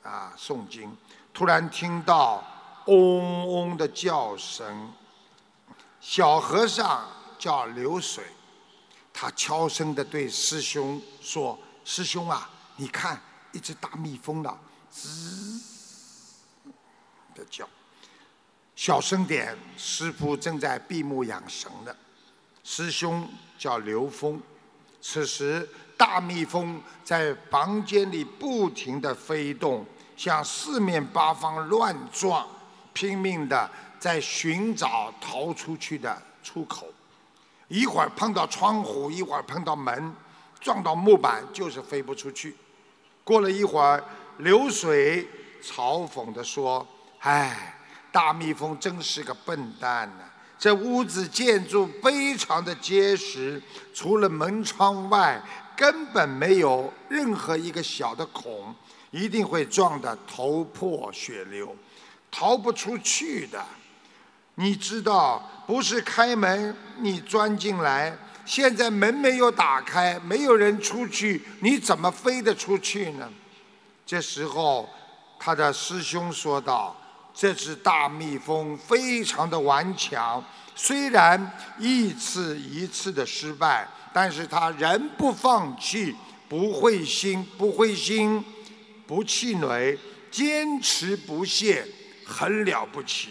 [0.03, 0.95] 啊，诵经，
[1.33, 2.43] 突然听到
[2.85, 4.93] 嗡嗡的叫声。
[5.99, 8.23] 小和尚叫流水，
[9.11, 13.19] 他悄声地对师兄说：“师兄啊，你看
[13.53, 14.59] 一只大蜜蜂呢，
[14.93, 15.59] 吱
[17.33, 17.67] 的叫，
[18.75, 21.95] 小声点，师傅正在闭目养神呢。”
[22.63, 24.39] 师兄叫刘峰，
[25.01, 25.67] 此时
[26.01, 29.85] 大蜜蜂在房间里不停地飞动，
[30.17, 32.43] 向四面八方乱撞，
[32.91, 33.69] 拼命地。
[33.99, 36.87] 在寻找逃出去的出口，
[37.67, 40.15] 一会儿碰到窗户，一会儿碰到门，
[40.59, 42.55] 撞到木板就是飞不出去。
[43.23, 44.03] 过了一会儿，
[44.39, 45.27] 流水
[45.63, 46.83] 嘲讽地说
[47.21, 47.75] ：“唉，
[48.11, 50.23] 大蜜蜂真是个笨蛋呢！
[50.57, 53.61] 这屋子建筑非常的结实，
[53.93, 55.39] 除了门窗外，
[55.81, 58.71] 根本没有任何一个小的孔，
[59.09, 61.75] 一定会撞得头破血流，
[62.29, 63.59] 逃不出去的。”
[64.53, 68.15] 你知道，不是开门你钻进来，
[68.45, 73.27] 现在门没有打开，没有人出去，你怎么飞得出去呢？
[74.05, 74.87] 这时候，
[75.39, 76.95] 他的师兄说道
[77.33, 80.43] ：“这只大蜜蜂非常的顽强，
[80.75, 86.15] 虽然一次一次的失败，但是他仍不放弃，
[86.49, 88.43] 不灰心，不灰心，
[89.07, 89.97] 不气馁，
[90.29, 91.85] 坚持不懈，
[92.25, 93.29] 很了不起。”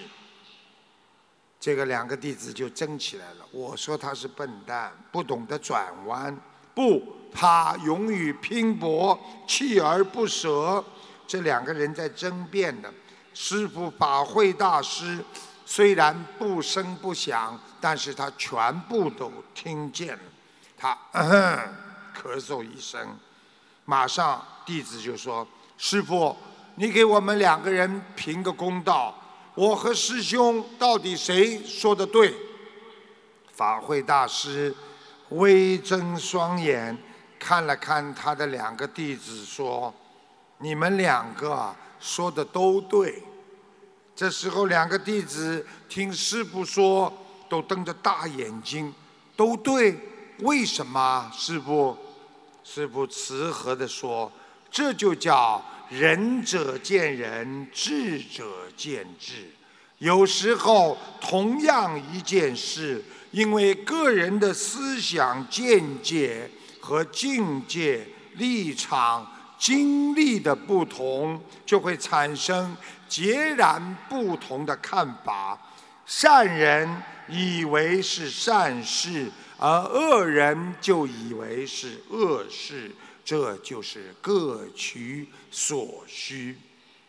[1.61, 3.45] 这个两个弟子就争起来了。
[3.51, 6.35] 我说他是笨蛋，不懂得转弯。
[6.74, 10.83] 不，他勇于拼搏，锲而不舍。
[11.26, 12.89] 这两个人在争辩呢。
[13.35, 15.22] 师傅法会大师
[15.64, 20.22] 虽然不声不响，但是他全部都听见了。
[20.81, 20.97] 他
[22.16, 23.14] 咳嗽一声，
[23.85, 26.35] 马上弟子就说：“师傅，
[26.76, 29.14] 你给我们两个人评个公道。”
[29.55, 32.35] 我和师兄到底谁说的对？
[33.53, 34.74] 法会大师
[35.31, 36.97] 微睁双眼
[37.39, 39.93] 看了看他的两个弟子，说
[40.59, 43.22] ：“你们两个说的都对。”
[44.16, 47.12] 这时候，两个弟子听师傅说，
[47.51, 48.95] 都瞪着大眼睛，
[49.37, 49.99] 都对。
[50.43, 51.30] 为什么？
[51.36, 51.97] 师傅，
[52.64, 54.30] 师傅慈和的说
[54.70, 58.45] ：“这就叫。”仁者见仁，智者
[58.76, 59.51] 见智。
[59.99, 66.49] 有时候，同样一件事，因为个人的思想见解
[66.80, 69.26] 和境界、立场、
[69.59, 72.76] 经历的不同，就会产生
[73.09, 75.59] 截然不同的看法。
[76.07, 76.88] 善人
[77.28, 79.28] 以为是善事，
[79.61, 82.90] 而恶人就以为是恶事。
[83.22, 86.56] 这就是各取所需。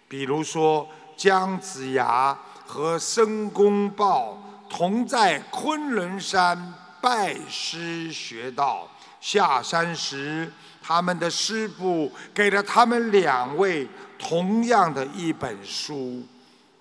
[0.08, 0.88] 比如说，
[1.18, 2.38] 姜子牙
[2.68, 4.38] 和申公豹
[4.70, 8.88] 同在昆仑山拜师学道，
[9.20, 13.88] 下山时，他们的师傅给了他们两位
[14.20, 16.22] 同样的一本书。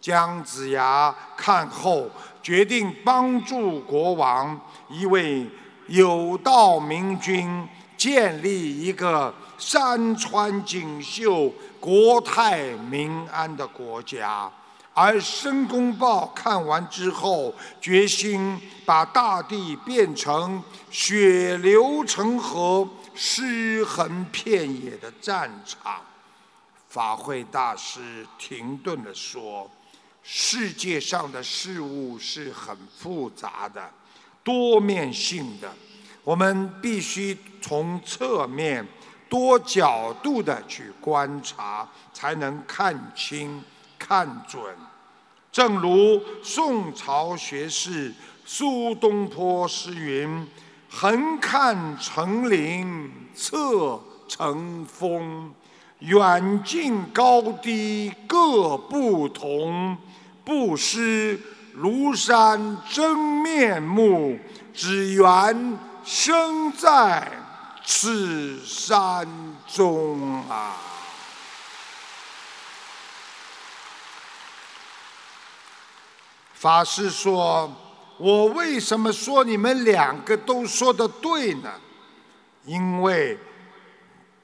[0.01, 2.09] 姜子牙看后，
[2.42, 5.46] 决定帮助国王一位
[5.88, 7.68] 有道明君。
[7.96, 14.51] 建立一个山川锦绣、国泰民安的国家，
[14.94, 26.01] 而申公豹看完之后，决心把大地变成血流成河、尸横遍野的战场。
[26.88, 29.70] 法会大师停顿地说
[30.22, 33.90] ：“世界上的事物是很复杂的、
[34.42, 35.72] 多面性的。”
[36.22, 38.86] 我们必须从侧面、
[39.28, 43.64] 多角度的去观察，才能看清、
[43.98, 44.62] 看准。
[45.50, 48.12] 正如宋朝学士
[48.44, 50.46] 苏东坡诗云
[50.90, 53.98] ：“横看成岭侧
[54.28, 55.52] 成峰，
[56.00, 59.96] 远近高低各不同，
[60.51, 61.38] 不识
[61.76, 64.36] 庐山真面目，
[64.74, 67.30] 只缘。”生在
[67.84, 69.28] 此山
[69.68, 70.74] 中啊！
[76.55, 77.70] 法师说
[78.18, 81.70] ：“我为什么说你们两个都说的对呢？
[82.64, 83.38] 因为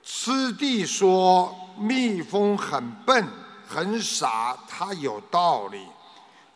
[0.05, 3.27] 师弟说蜜蜂很笨、
[3.67, 5.81] 很傻，他有道理，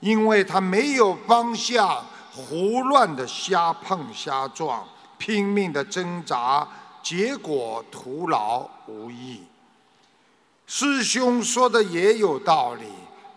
[0.01, 4.87] 因为他没有方向。”胡乱的瞎碰瞎撞，
[5.19, 6.67] 拼命的挣扎，
[7.03, 9.43] 结果徒劳无益。
[10.65, 12.87] 师兄说的也有道理，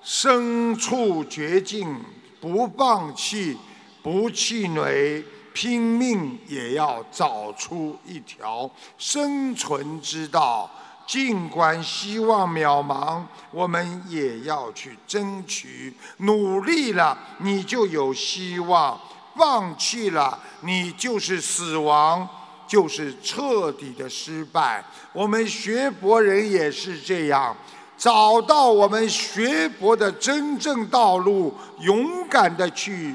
[0.03, 1.99] 身处绝境
[2.39, 3.57] 不放弃，
[4.03, 10.69] 不气馁，拼命也要找出一条生存之道。
[11.05, 15.93] 尽管希望渺茫，我们也要去争取。
[16.17, 18.97] 努力了，你就有希望；
[19.35, 22.27] 放弃了，你就是死亡，
[22.67, 24.83] 就是彻底的失败。
[25.11, 27.55] 我们学佛人也是这样，
[27.97, 33.13] 找到我们学佛的真正道路，勇敢的去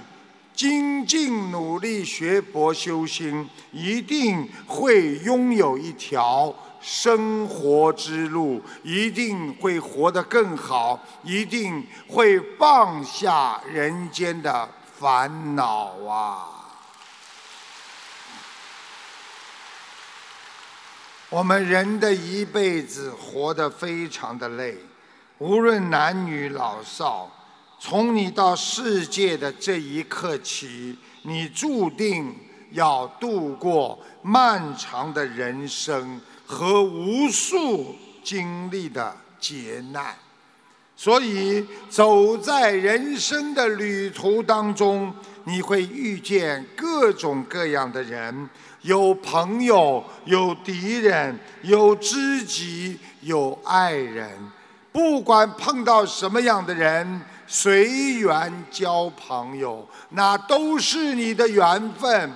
[0.55, 6.55] 精进努力学佛修心，一定会拥有一条。
[6.81, 14.69] 生活之路一定会活得更好，一定会放下人间的
[14.99, 16.55] 烦恼啊！
[21.31, 24.79] 我们人的一辈子活得非常的累，
[25.39, 27.31] 无论男女老少，
[27.79, 32.35] 从你到世界的这一刻起，你注定
[32.71, 37.95] 要度过漫长的人生和无数
[38.25, 40.17] 经历的劫难。
[40.97, 48.51] 所以，走在人生的旅途当中，你会遇见各种各样的人，
[48.83, 54.29] 有朋友，有敌人，有知己，有爱人。
[54.91, 62.33] 不管碰到什么样的人，随缘交朋友，那都是你的缘分。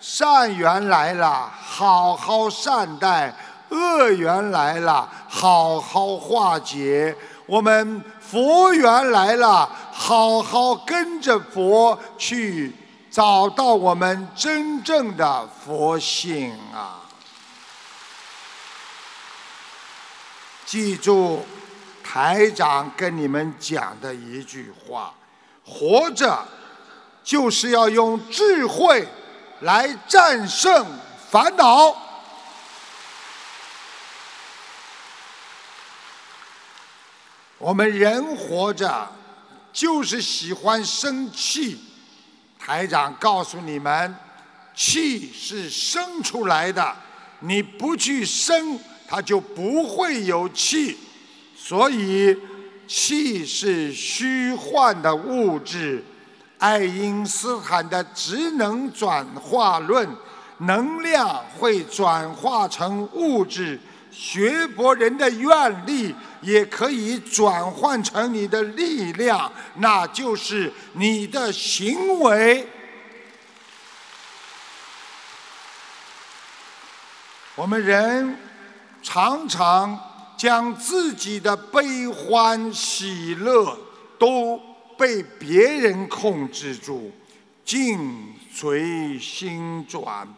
[0.00, 3.34] 善缘来了，好好善待；
[3.70, 7.16] 恶缘来了，好好化解。
[7.46, 12.74] 我们佛缘来了，好好跟着佛去
[13.10, 17.00] 找到我们真正的佛性啊！
[20.66, 21.42] 记住
[22.04, 25.14] 台长跟你们讲的一句话：
[25.64, 26.46] 活着
[27.24, 29.08] 就是要用智慧
[29.60, 30.86] 来战胜
[31.30, 31.96] 烦恼。
[37.58, 39.10] 我们人活着
[39.72, 41.76] 就是喜欢生气，
[42.58, 44.14] 台长告诉你们，
[44.74, 46.94] 气是生出来的，
[47.40, 48.78] 你不去生，
[49.08, 50.96] 它就不会有气。
[51.56, 52.36] 所以，
[52.86, 56.04] 气是虚幻的物质。
[56.58, 60.08] 爱因斯坦的职能转化论，
[60.58, 63.78] 能量会转化成物质。
[64.10, 72.66] 学博人的愿力也可以转换成你的力量，那就是你的行为。
[77.54, 78.36] 我们人
[79.02, 79.98] 常常
[80.36, 83.76] 将自己的悲欢喜乐
[84.16, 84.60] 都
[84.96, 87.10] 被别人控制住，
[87.64, 90.28] 境随心转。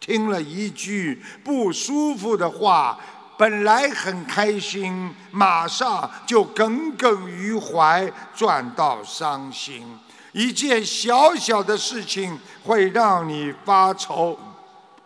[0.00, 2.98] 听了一句不舒服的话，
[3.36, 9.86] 本来很开心，马上就耿耿于怀，转到伤心。
[10.32, 14.38] 一件小小的事情会让你发愁、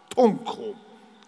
[0.09, 0.75] 痛苦，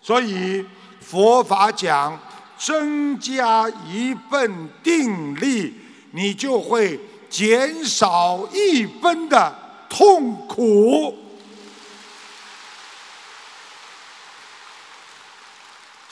[0.00, 0.64] 所以
[1.00, 2.18] 佛法讲，
[2.56, 5.74] 增加一份定力，
[6.12, 9.54] 你就会减少一分的
[9.88, 11.14] 痛苦。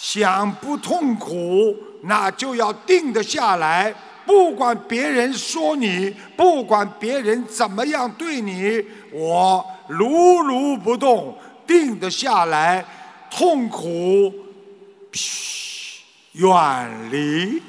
[0.07, 3.93] 想不痛苦，那就要定得下来。
[4.27, 12.85] 不管别人说你，不管别人怎么样对你，我如如不动，定得下来。
[13.31, 14.31] 痛苦，
[16.33, 17.63] 远离。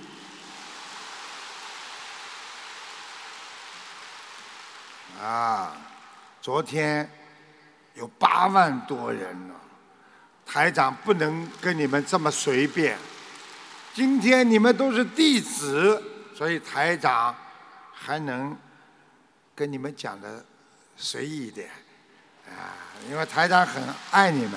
[5.23, 5.73] 啊，
[6.41, 7.09] 昨天
[7.93, 9.54] 有八万多人呢。
[10.45, 12.97] 台长不能跟你们这么随便。
[13.93, 16.01] 今天你们都是弟子，
[16.35, 17.35] 所以台长
[17.93, 18.55] 还能
[19.55, 20.45] 跟你们讲的
[20.95, 21.69] 随意一点
[22.47, 22.75] 啊，
[23.09, 24.53] 因为台长很爱你们。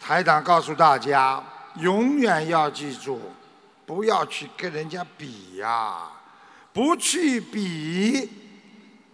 [0.00, 1.42] 台长告诉大家，
[1.76, 3.32] 永远要记住，
[3.86, 6.10] 不要去跟人家比呀，
[6.72, 8.41] 不去比。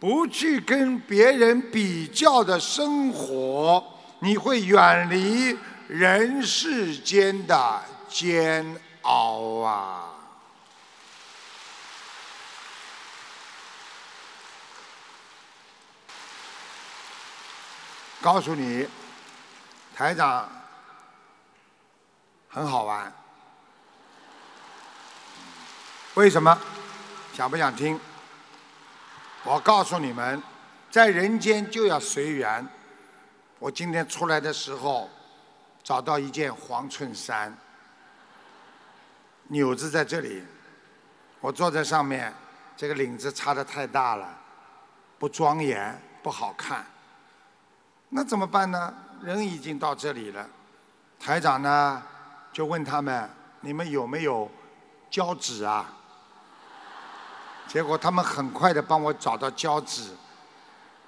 [0.01, 3.85] 不去跟别人比较的生活，
[4.21, 10.05] 你会远离人世间的煎熬啊！
[18.21, 18.87] 告诉你，
[19.97, 20.49] 台长
[22.49, 23.13] 很好玩，
[26.15, 26.57] 为什么？
[27.35, 27.99] 想不想听？
[29.49, 30.43] 我告诉你们，
[30.91, 32.69] 在人间就要随缘。
[33.59, 35.09] 我今天出来的时候，
[35.83, 37.57] 找到一件黄衬衫，
[39.47, 40.43] 纽子在这里，
[41.41, 42.31] 我坐在上面，
[42.77, 44.39] 这个领子插的太大了，
[45.19, 46.85] 不庄严，不好看。
[48.11, 48.95] 那怎么办呢？
[49.23, 50.47] 人已经到这里了，
[51.19, 52.03] 台长呢
[52.53, 53.31] 就问他们：
[53.63, 54.51] 你们有没有
[55.11, 55.95] 胶纸啊？
[57.69, 60.11] 结果他们很快的帮我找到胶纸，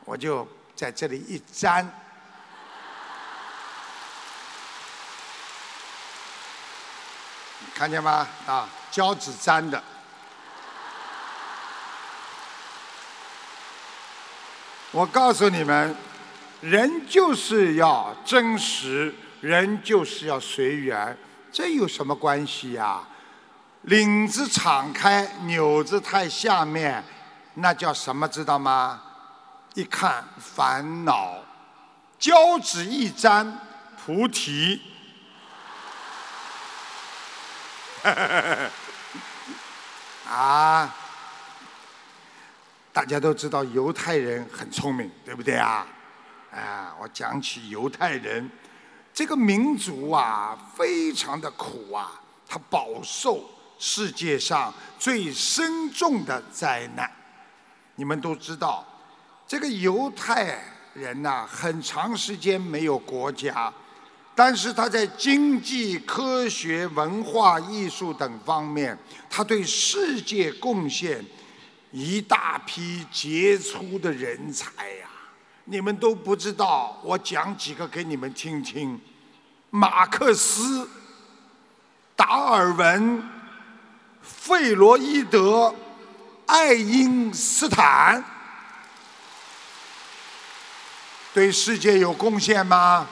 [0.04, 0.46] 我就
[0.76, 1.90] 在这里一粘，
[7.74, 8.28] 看见吗？
[8.46, 9.82] 啊，胶纸粘的。
[14.92, 15.96] 我告诉你们，
[16.60, 21.16] 人就是要真实，人就是要随缘，
[21.50, 23.06] 这有什么关系呀？
[23.82, 27.02] 领子敞开，纽子太下面，
[27.54, 28.28] 那叫什么？
[28.28, 29.02] 知道吗？
[29.74, 31.38] 一看烦恼，
[32.18, 33.58] 胶纸一粘，
[33.96, 34.82] 菩提。
[40.28, 40.94] 啊！
[42.92, 45.86] 大家都知道犹太人很聪明，对不对啊？
[46.52, 48.50] 啊，我讲起犹太人，
[49.14, 52.12] 这个民族啊，非常的苦啊，
[52.48, 53.48] 他饱受
[53.80, 57.10] 世界上最深重的灾难。
[57.96, 58.86] 你们都知道，
[59.48, 60.62] 这个犹太
[60.94, 63.72] 人呐，很长时间没有国家。
[64.34, 68.96] 但是他在经济、科学、文化艺术等方面，
[69.28, 71.22] 他对世界贡献
[71.90, 74.70] 一大批杰出的人才
[75.00, 75.08] 呀！
[75.64, 78.98] 你们都不知道，我讲几个给你们听听：
[79.68, 80.88] 马克思、
[82.16, 83.22] 达尔文、
[84.38, 85.74] 费洛伊德、
[86.46, 88.24] 爱因斯坦，
[91.34, 93.06] 对世界有贡献吗？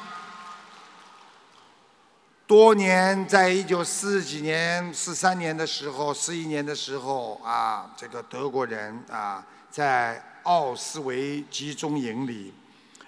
[2.47, 12.55] 多年，在一九四几年、四三年的时候、四一年的时候啊，这个德国人啊，在奥斯维集中营里，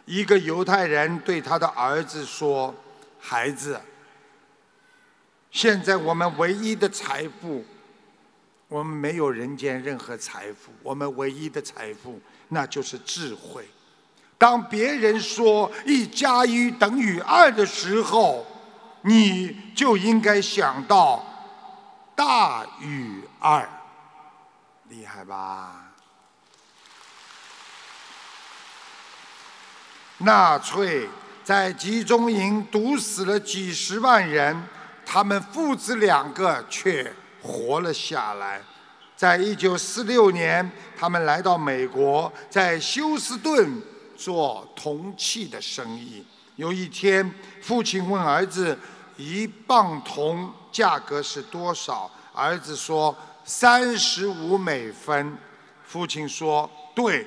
[0.05, 2.75] 一个犹太人对他的儿子说
[3.19, 3.81] ：“孩子，
[5.51, 7.65] 现在我们唯一的财富，
[8.71, 12.19] 我们没有人间任何财富，我们唯一的财富
[12.49, 13.69] 那就是智慧。
[14.39, 18.47] 当别人说一加一等于二的时候。”
[19.03, 21.25] 你就应该想到
[22.15, 23.67] 大于二，
[24.91, 25.87] 厉害吧？
[30.19, 31.09] 纳粹
[31.43, 34.69] 在集中营毒死了几十万人，
[35.07, 37.11] 他们父子两个却
[37.43, 38.61] 活了下来。
[39.17, 43.83] 在一九四六年，他们来到美国，在休斯顿
[44.17, 46.25] 做铜器的生意。
[46.57, 47.31] 有一天，
[47.61, 48.79] 父亲问儿子
[49.17, 53.15] ：“一磅铜价格是多少？”儿子说
[53.45, 55.37] ：“三十五美分。”
[55.85, 57.27] 父亲说：“对，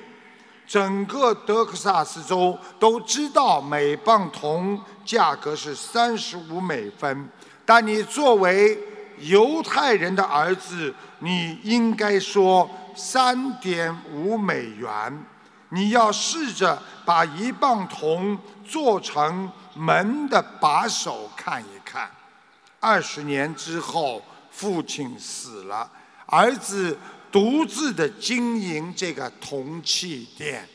[0.66, 7.28] 整个德克萨斯州都知道每磅铜价格是三十五美分。
[7.64, 8.78] 但你作为
[9.18, 15.24] 犹太人的儿子，你应该说三点五美元。
[15.70, 22.10] 你要试着把一磅铜。”做成门的把手看一看。
[22.80, 25.86] 二十年之后，父亲死了，
[26.24, 26.96] 儿子
[27.30, 30.66] 独自的经营这个铜器店。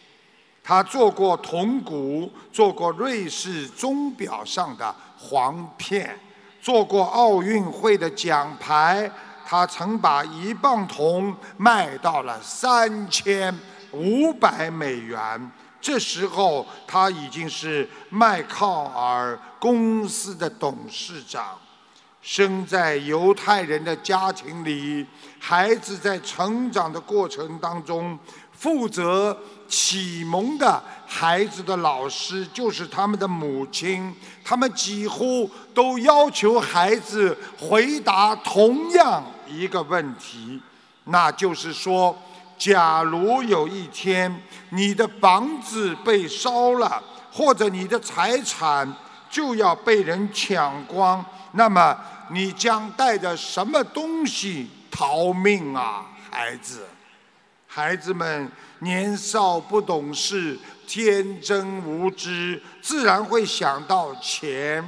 [0.63, 6.15] 他做过铜鼓，做过瑞士钟表上的簧片，
[6.61, 9.09] 做过奥运会的奖牌。
[9.45, 13.51] 他曾把一磅铜卖到了三千
[13.91, 15.51] 五百美元。
[15.81, 21.57] 这时候，他已经是麦考尔公司的董事长。
[22.31, 25.03] 生在犹太人的家庭里，
[25.39, 28.15] 孩子在成长的过程当中，
[28.51, 29.35] 负责
[29.67, 34.15] 启蒙的孩子的老师就是他们的母亲。
[34.45, 40.61] 他们几乎都要求孩子回答同样一个问题，
[41.05, 42.15] 那就是说。
[42.59, 44.29] 假如有一天
[44.71, 47.01] 你的房子被烧了，
[47.31, 48.93] 或者你的财产
[49.29, 51.97] 就要被人抢光，那么
[52.29, 56.85] 你将带着什么东西逃命啊，孩子？
[57.65, 64.83] 孩子们年少不懂事，天真无知，自然会想到钱，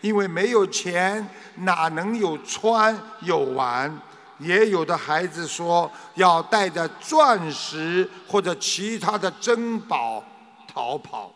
[0.00, 4.00] 因为没有钱哪能有穿有玩？
[4.38, 10.24] 也有的孩子说要带着钻石或者其他的珍宝
[10.66, 11.30] 逃跑，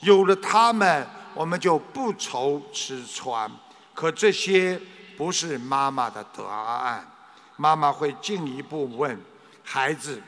[0.00, 3.50] 有了他们，我们就不愁吃穿。
[3.96, 4.78] 可这些
[5.16, 7.10] 不是妈妈的答案，
[7.56, 9.18] 妈妈会进一步问
[9.64, 10.22] 孩子：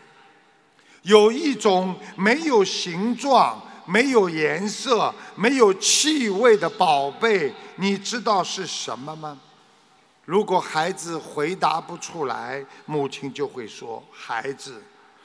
[1.03, 9.39] 有一种没有形状、没有颜色、没有气味的宝贝，你知道是什么吗？
[10.25, 14.83] 如果孩子回答不出来，母亲就会说：“孩子，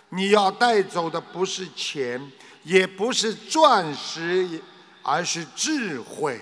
[0.10, 2.32] 你要带走的不是钱，
[2.64, 4.62] 也不是钻石，
[5.02, 6.40] 而是智慧，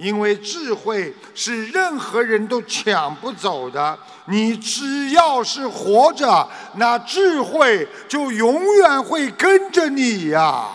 [0.00, 3.98] 因为智慧是任何人都抢不走的。
[4.26, 10.68] 你只要是活着，那智慧就永远会跟着你呀。”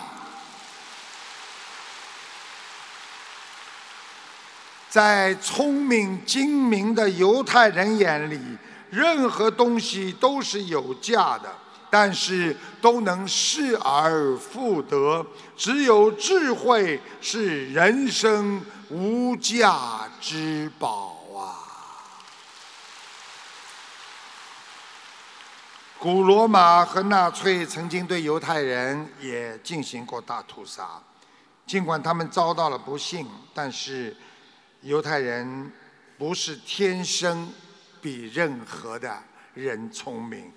[4.88, 8.40] 在聪明精明的犹太人眼里，
[8.88, 11.54] 任何东西都是有价的，
[11.90, 15.26] 但是都能失而复得。
[15.54, 18.58] 只有智慧是人生
[18.90, 21.58] 无价之宝啊！
[25.98, 31.02] 古罗马和纳粹曾经对犹太人也进行过大屠杀，
[31.66, 34.16] 尽管他们遭到了不幸，但是
[34.82, 35.72] 犹太人
[36.16, 37.52] 不是天生
[38.00, 39.20] 比任何的
[39.54, 40.52] 人聪明，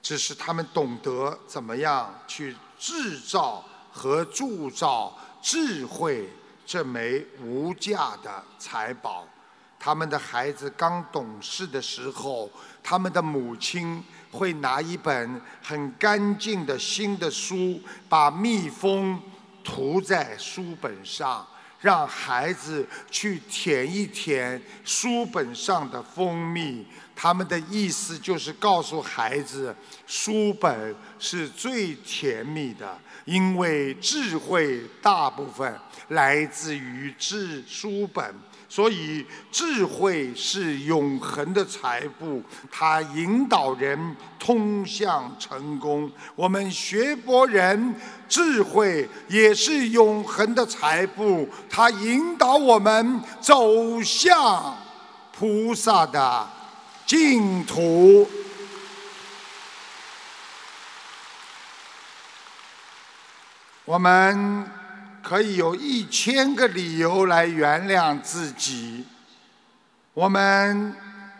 [0.00, 6.30] 只是他们懂得怎么样去制造和铸造智慧
[6.70, 9.26] 这枚无价的财宝。
[9.76, 12.48] 他们的孩子刚懂事的时候，
[12.80, 14.00] 他们的母亲
[14.30, 19.20] 会拿一本很干净的新的书，把蜜蜂
[19.64, 21.44] 涂在书本上，
[21.80, 26.86] 让孩子去舔一舔书本上的蜂蜜。
[27.16, 29.74] 他们的意思就是告诉孩子，
[30.06, 32.96] 书本是最甜蜜的，
[33.30, 35.72] 因为智慧大部分
[36.08, 38.34] 来自于智书本。
[38.68, 46.08] 所以，智慧是永恒的财富，它引导人通向成功。
[46.36, 47.94] 我们学佛人，
[48.28, 54.76] 智慧也是永恒的财富，它引导我们走向
[55.36, 56.48] 菩萨的
[57.04, 58.28] 净土。
[63.84, 64.70] 我们
[65.22, 69.04] 可以有一千个理由来原谅自己。
[70.14, 70.94] 我们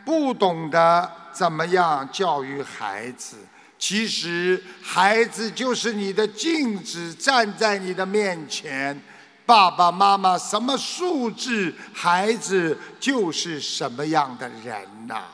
[0.05, 3.37] 不懂得怎么样教育孩子，
[3.79, 9.01] 其实孩子就是你的镜子，站在你的面前。
[9.47, 15.25] 爸爸妈妈什么素质，孩子就是什么样的人呐、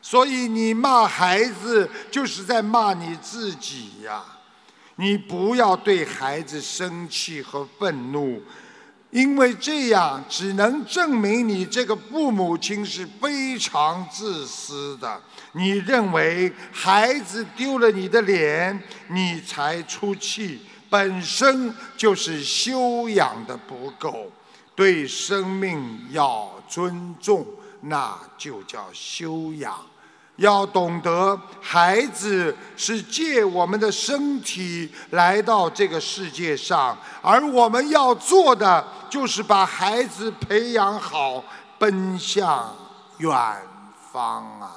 [0.00, 4.24] 所以你骂孩子，就是在骂你自己呀、
[4.96, 8.42] 你不要对孩子生气和愤怒，
[9.10, 15.20] 因为这样只能证明你这个父母亲是非常自私的。
[15.52, 24.30] 你认为孩子丢了你的脸，你才出气，本身就是修养的不够。
[24.74, 27.46] 对生命要尊重，
[27.80, 29.74] 那就叫修养。
[30.36, 41.42] 要懂得，孩子是借我们的身体来到这个世界上，而我们要做的就是把孩子培养好，
[41.78, 42.74] 奔向
[43.18, 43.34] 远
[44.12, 44.72] 方啊！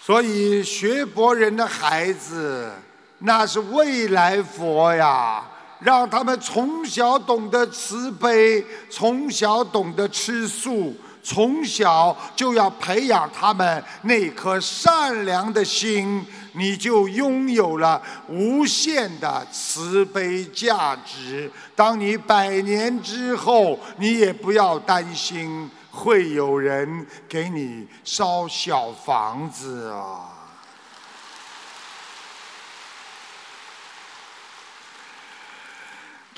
[0.00, 2.72] 所以，学佛人的孩子，
[3.18, 5.44] 那是未来佛呀。
[5.80, 16.24] 让他们从小懂得慈悲，从小懂得吃素，从小就要培养他们那颗善良的心，
[16.54, 21.50] 你就拥有了无限的慈悲价值。
[21.76, 30.37] 当你百年之后，你也不要担心会有人给你烧小房子啊。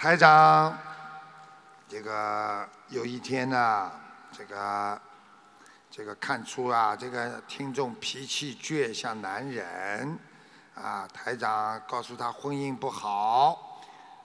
[0.01, 0.74] 台长，
[1.86, 3.92] 这个有一天呢，
[4.32, 4.98] 这个
[5.90, 10.18] 这个看出啊，这个听众脾气倔，像男人
[10.74, 11.07] 啊。
[11.12, 13.78] 台长告诉他婚姻不好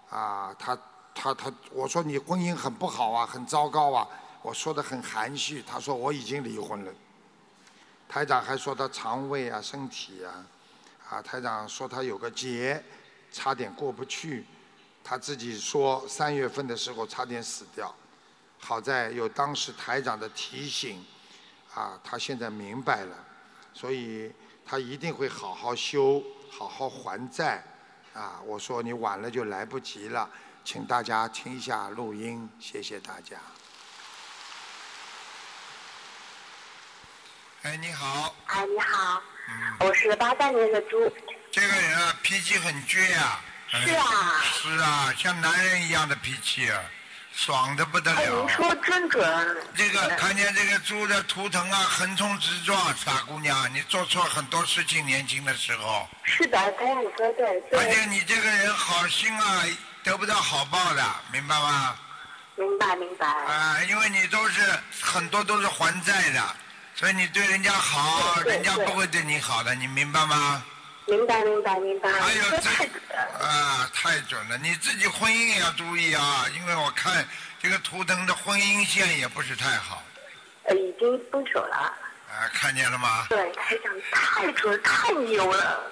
[0.10, 0.78] 啊，他
[1.14, 4.08] 他他，我说你婚姻很不好啊，很糟糕啊，
[4.42, 5.62] 我说的很含蓄。
[5.62, 6.94] 他说我已经离婚了。
[8.08, 10.32] 台长还说他肠胃啊、身体啊，
[11.10, 12.82] 啊，台长说他有个结，
[13.30, 14.46] 差点过不去。
[15.08, 17.94] 他自己说三月份的时候差点死掉，
[18.58, 21.06] 好在有当时台长的提醒，
[21.76, 23.16] 啊，他现在明白了，
[23.72, 24.34] 所以
[24.66, 27.64] 他一定会好好修，好好还债，
[28.16, 30.28] 啊，我说你晚了就来不及了，
[30.64, 33.38] 请大家听一下录音，谢谢大家。
[37.62, 40.98] 哎，你好，哎，你好，嗯，我是八三年的猪。
[41.52, 43.40] 这个人啊，脾气很倔呀、
[43.84, 46.80] 是啊，是啊，像男人一样的脾气啊，
[47.36, 48.50] 爽的不得哎，了您。
[48.50, 49.58] 说真准。
[49.76, 59.64] 这个看见这个猪的图腾啊，横冲直撞，傻姑娘，你做错很多事情，年轻的时候，是的，台长你说对，对，而且你这个人好心啊，
[60.04, 61.96] 得不到好报的，明白吗？
[62.56, 63.28] 明白明白。
[63.28, 64.62] 啊、因为你都是
[65.02, 66.42] 很多都是还债的，
[66.96, 70.64] 所以你对人家好，人家不会对你好的，你明白吗？
[71.08, 72.12] 明白明白明白。
[72.12, 74.58] 还有这啊，太准了！
[74.58, 77.28] 你自己婚姻也要注意啊，因为我看
[77.62, 80.02] 这个图腾的婚姻线也不是太好
[80.64, 81.94] 呃已经分手了。
[82.28, 83.28] 啊，看见了吗？
[83.30, 85.92] 对，台长太准太牛了。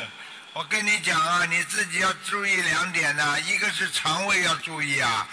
[0.54, 5.28] 我跟你讲啊，你自己要注意两点呢、一个是肠胃要注意啊，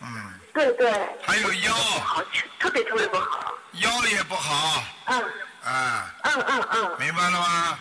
[0.00, 0.92] 嗯，对对。
[1.24, 2.22] 还有腰好，
[2.58, 3.54] 特别特别不好。
[3.74, 5.22] 腰也不好嗯
[5.62, 7.78] 啊，嗯嗯嗯，明白了吗？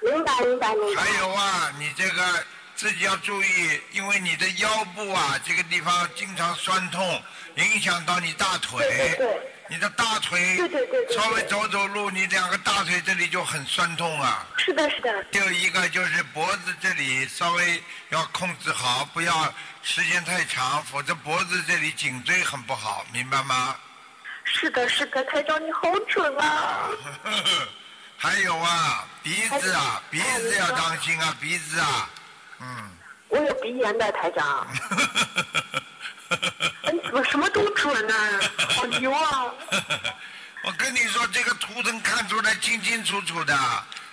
[0.00, 1.02] 明白明白明白。
[1.02, 2.44] 还有啊，你这个
[2.76, 7.22] 自己要注意，因为你的腰部啊这个地方经常酸痛，
[7.56, 8.78] 影响到你大腿。
[8.88, 9.40] 对对对
[9.70, 14.46] 你的大腿对对对对稍微走走路，你两个大腿这里就很酸痛啊。
[14.56, 15.12] 是的是的。
[15.30, 23.76] 还有一个就是脖子这里稍微要控制好，不要时间太长，否则脖子这里颈椎很不好，明白吗？
[24.44, 26.88] 是的，是的，台长你好准啊！
[28.18, 32.10] 还有啊，鼻子啊，鼻哎子要当心啊，鼻子啊，
[32.60, 32.90] 嗯。
[33.28, 34.66] 我有鼻炎的台长，
[36.82, 38.14] 哎你怎么什么都准呢、
[38.70, 39.44] 好牛啊！
[40.64, 43.54] 我跟你说，这个图腾看出来清清楚楚的，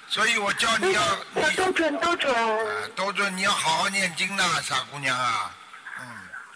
[0.09, 1.01] 所以我叫你要
[1.33, 2.33] 你都都准都准。
[2.35, 5.51] 啊都准你要好好念经呐，傻姑娘啊！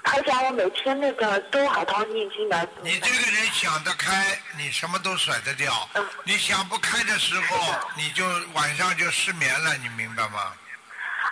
[0.03, 2.69] 台长，我每天那个都好好念经的。
[2.81, 10.53] 你这个人想得开，你什么都甩得掉嗯；你想不开的时候，你就晚上就失眠了，你明白吗？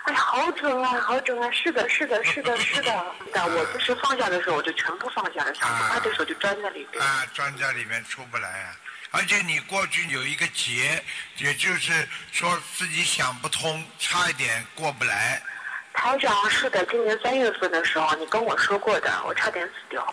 [0.04, 1.50] 哎，好准啊，好准啊！
[1.50, 3.06] 是的，是的，是的， 是的。
[3.32, 7.02] 但我不是放下的时候，我就全部放下了；想不开的时候就钻在里边。
[7.02, 8.76] 啊，钻在里面出不来啊！
[9.10, 11.02] 而且你过去有一个劫，
[11.38, 15.42] 也就是说自己想不通，差一点过不来。
[15.98, 20.06] 台长，是的，今年三月份的时候你跟我说过的，我差点死掉，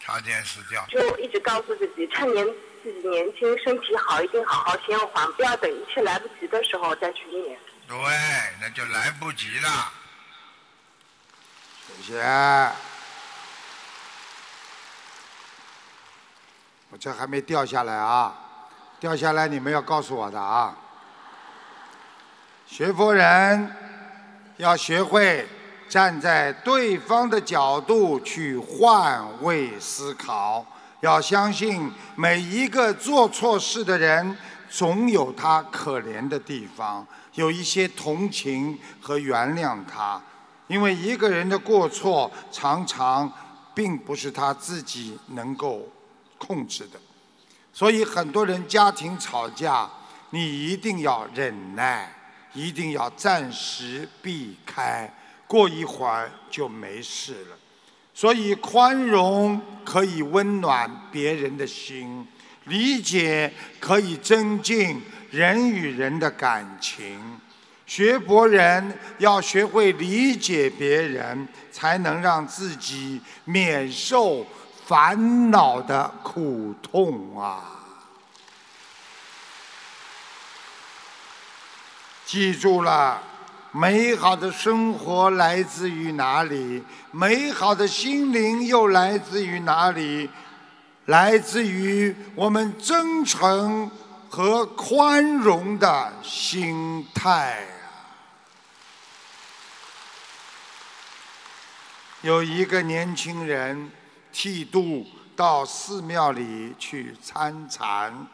[0.00, 0.82] 差点死掉。
[0.88, 2.46] 就一直告诉自己，趁年
[2.82, 7.58] 自己年轻，身体好，一定好好先还，不要等一切来不及的时候再去念。
[7.86, 7.96] 对，
[8.62, 9.92] 那就来不及了。
[11.86, 12.22] 谢谢。
[16.88, 18.34] 我这还没掉下来啊，
[18.98, 20.74] 掉下来你们要告诉我的啊。
[22.66, 23.76] 学佛人
[24.58, 25.46] 要学会
[25.88, 30.64] 站在对方的角度去换位思考，
[31.00, 34.36] 要相信每一个做错事的人
[34.68, 40.20] 总有他可怜的地方，有一些同情和原谅他。
[40.68, 43.30] 因为一个人的过错常常
[43.72, 45.88] 并不是他自己能够
[46.38, 46.98] 控制的，
[47.72, 49.88] 所以很多人家庭吵架，
[50.30, 52.12] 你一定要忍耐，
[52.56, 55.12] 一定要暂时避开，
[55.46, 57.56] 过一会儿就没事了。
[58.14, 62.26] 所以宽容可以温暖别人的心，
[62.64, 67.20] 理解可以增进人与人的感情。
[67.84, 74.44] 学佛人要学会理解别人，才能让自己免受
[74.86, 77.75] 烦恼的苦痛啊！
[82.26, 83.22] 记住了，
[83.70, 86.82] 美好的生活来自于哪里？
[87.12, 90.28] 美好的心灵又来自于哪里？
[91.04, 93.88] 来自于我们真诚
[94.28, 97.94] 和宽容的心态啊！
[102.22, 103.88] 有一个年轻人
[104.32, 105.06] 剃度
[105.36, 108.26] 到寺庙里去参禅，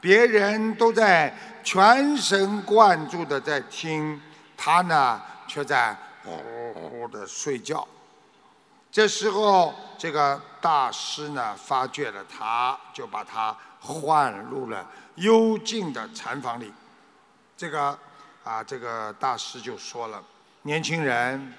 [0.00, 1.32] 别人都在
[1.66, 4.22] 全神贯注的在听，
[4.56, 7.84] 他呢却在呼呼的睡觉。
[8.92, 16.72] 这时候，这个大师呢发觉了他，就把他唤入了幽静的禅房里。
[17.56, 17.98] 这个
[18.44, 20.22] 啊，这个大师就说了
[20.62, 21.52] ：“年轻人，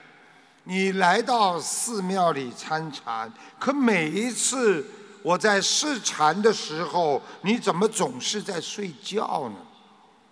[0.63, 3.29] 你来到寺庙里参禅，
[3.59, 4.89] 可每一次
[5.21, 9.55] 我在试禅的时候，你怎么总是在睡觉呢？”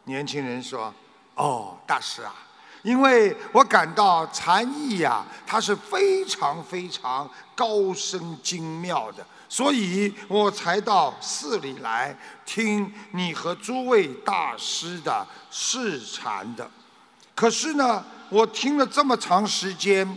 [0.06, 0.94] 年轻人说
[1.36, 2.34] ：“哦，大师啊。”
[2.84, 16.70] 因为我感到禅意呀、它是非常非常高深精妙的，所以我才到寺里来听你和诸位大师的试禅的。
[17.34, 20.08] 可是呢，我听了这么长时间，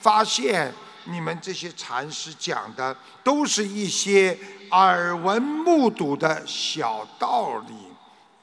[0.00, 0.74] 发现
[1.04, 4.36] 你们这些禅师讲的都是一些
[4.72, 7.74] 耳闻目睹的小道理，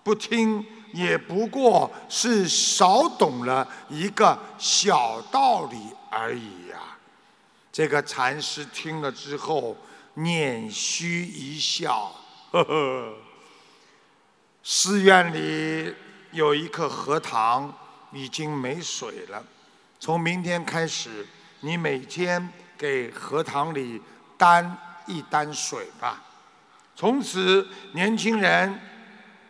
[0.04, 5.78] 不听也不过是少懂了一个小道理
[6.10, 6.78] 而已呀、
[7.72, 9.76] 这个禅师听了之后，
[10.14, 12.14] 捻须一笑，
[12.52, 13.14] 呵呵。
[14.64, 15.94] 寺院里
[16.32, 17.74] 有一颗荷塘
[18.12, 19.44] 已经没水了。
[20.00, 21.28] 从明天开始，
[21.62, 24.00] 你每天给荷塘里
[24.38, 24.78] 担
[25.08, 26.22] 一担水吧。
[26.96, 28.80] 从此，年轻人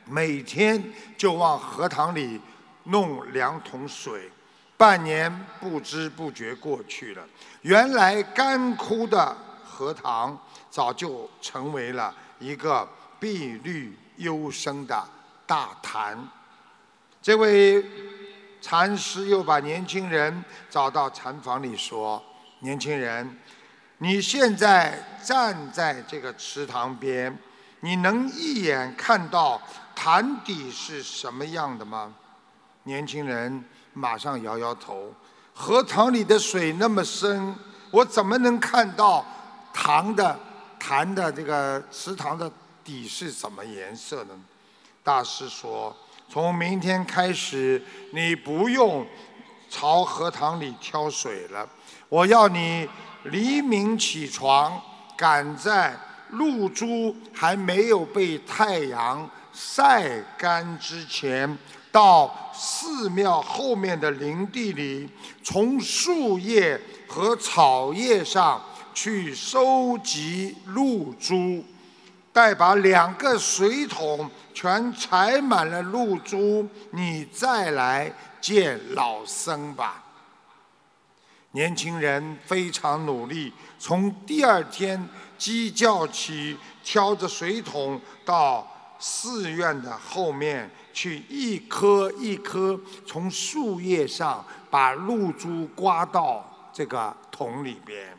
[0.06, 0.84] 每天
[1.18, 2.40] 就往荷塘里
[2.86, 4.30] 弄两桶水。
[4.76, 5.32] 半年
[5.62, 7.24] 不知不觉过去了，
[7.62, 10.38] 原来干枯的荷塘
[10.70, 12.86] 早就成为了一个
[13.20, 15.08] 碧绿幽深的
[15.46, 16.28] 大潭。
[17.22, 17.86] 这位
[18.60, 22.22] 禅师又把年轻人找到禅房里说
[22.60, 23.40] ：“年轻人，
[24.00, 27.38] 你现在站在这个池塘边，
[27.80, 29.62] 你能一眼看到
[29.96, 32.14] 潭底是什么样的吗？”
[32.84, 33.64] 年轻人。
[33.96, 35.14] 马上摇摇头，
[35.54, 37.56] 荷塘里的水那么深，
[37.92, 39.24] 我怎么能看到
[39.72, 40.40] 塘的
[40.80, 42.52] 潭的这个池塘的
[42.84, 44.34] 底是什么颜色呢？
[45.04, 45.96] 大师说，
[46.28, 47.80] 从明天开始，
[48.14, 49.06] 你不用
[49.70, 51.70] 朝荷塘里挑水了。
[52.10, 52.90] 我要你
[53.26, 54.82] 黎明起床，
[55.16, 55.96] 赶在
[56.30, 61.58] 露珠还没有被太阳晒干之前。
[61.92, 65.08] 到寺庙后面的林地里，
[65.44, 68.60] 从树叶和草叶上
[68.96, 71.64] 去收集露珠，
[72.32, 80.04] 待把两个水桶全采满了露珠，你再来见老僧吧。
[81.52, 88.68] 年轻人非常努力，从第二天鸡叫起，挑着水桶到
[89.04, 90.72] 寺院的后面。
[90.96, 98.16] 去一颗一颗从树叶上把露珠刮到这个桶里边，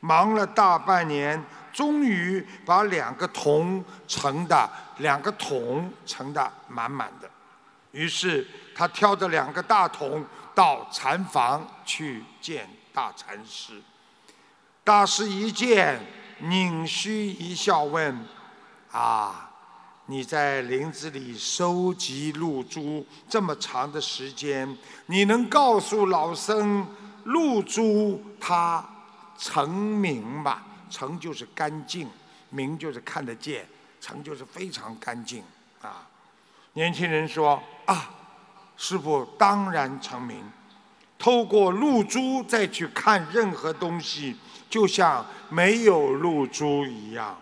[0.00, 4.68] 忙了大半年，终于把两个桶盛的
[4.98, 7.30] 两个桶盛的满满的。
[7.92, 10.22] 于是他挑着两个大桶
[10.54, 13.80] 到禅房去见大禅师。
[14.84, 15.98] 大师一见，
[16.40, 18.14] 拧须一笑，问
[18.92, 19.46] ：“啊？”
[20.10, 26.86] 你在林子里收集露珠这么长的时间，你能告诉老僧，
[27.24, 28.82] 露珠它
[29.36, 30.64] 澄明吧？
[30.88, 32.08] 澄就是干净，
[32.48, 33.66] 明就是看得见，
[34.00, 35.44] 澄就是非常干净
[35.82, 36.08] 啊。
[36.72, 38.08] 年轻人说啊，
[38.78, 40.42] 师傅当然澄明。
[41.18, 44.34] 透过露珠再去看任何东西，
[44.70, 47.38] 就像没有露珠一样。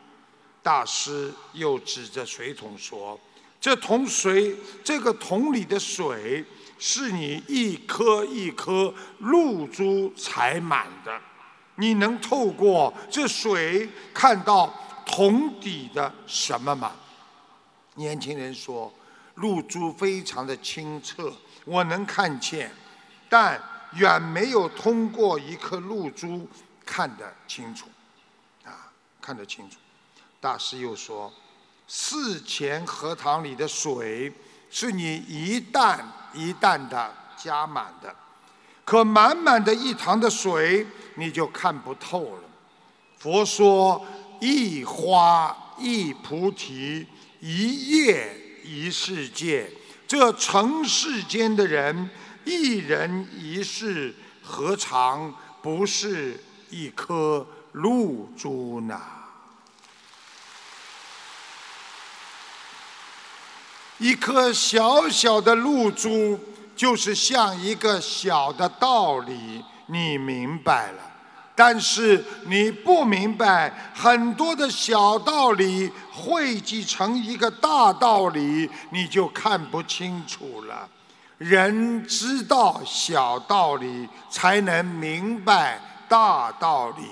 [0.66, 3.16] 大师又指着水桶说
[3.60, 6.44] ：“这桶水，这个桶里的水，
[6.76, 11.20] 是你一颗一颗露珠采满的。
[11.76, 14.74] 你能透过这水看到
[15.06, 16.96] 桶底的什么吗？”
[17.94, 18.92] 年轻人说
[19.36, 21.32] ：“露珠非常的清澈，
[21.64, 22.68] 我能看见，
[23.28, 23.62] 但
[23.92, 26.48] 远没有通过一颗露珠
[26.84, 27.86] 看得清楚，
[28.64, 28.90] 啊，
[29.20, 29.76] 看得清楚。”
[30.46, 31.32] 大师又说
[31.88, 34.32] ：“寺前荷塘里的水
[34.70, 38.14] 是你一担一担的加满的，
[38.84, 40.86] 可满满的一塘的水
[41.16, 42.42] 你就看不透了。
[43.18, 44.06] 佛说
[44.40, 47.04] 一花一菩提，
[47.40, 49.68] 一叶一世界。
[50.06, 52.08] 这尘世间的人，
[52.44, 56.40] 一人一世，何尝不是
[56.70, 59.00] 一颗露珠呢？”
[63.98, 66.38] 一颗小小的露珠，
[66.76, 71.02] 就是像一个小的道理，你明白了。
[71.54, 80.86] 但是你不明白，很多的小道理汇集成一个大道理，你就看不清楚了。
[81.38, 87.04] 人知道小道理，才能明白大道理；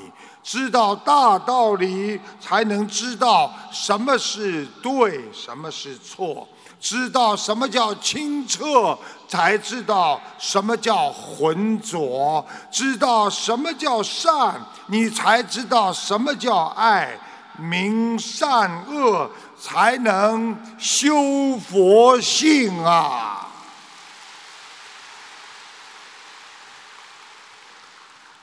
[0.43, 6.47] 知道大道理，才能知道什么是对，什么是错。
[6.85, 17.19] 知道什么叫清澈，才知道什么叫浑浊；知道什么叫善，你才知道什么叫爱。
[17.57, 23.49] 明善恶，才能修佛性啊！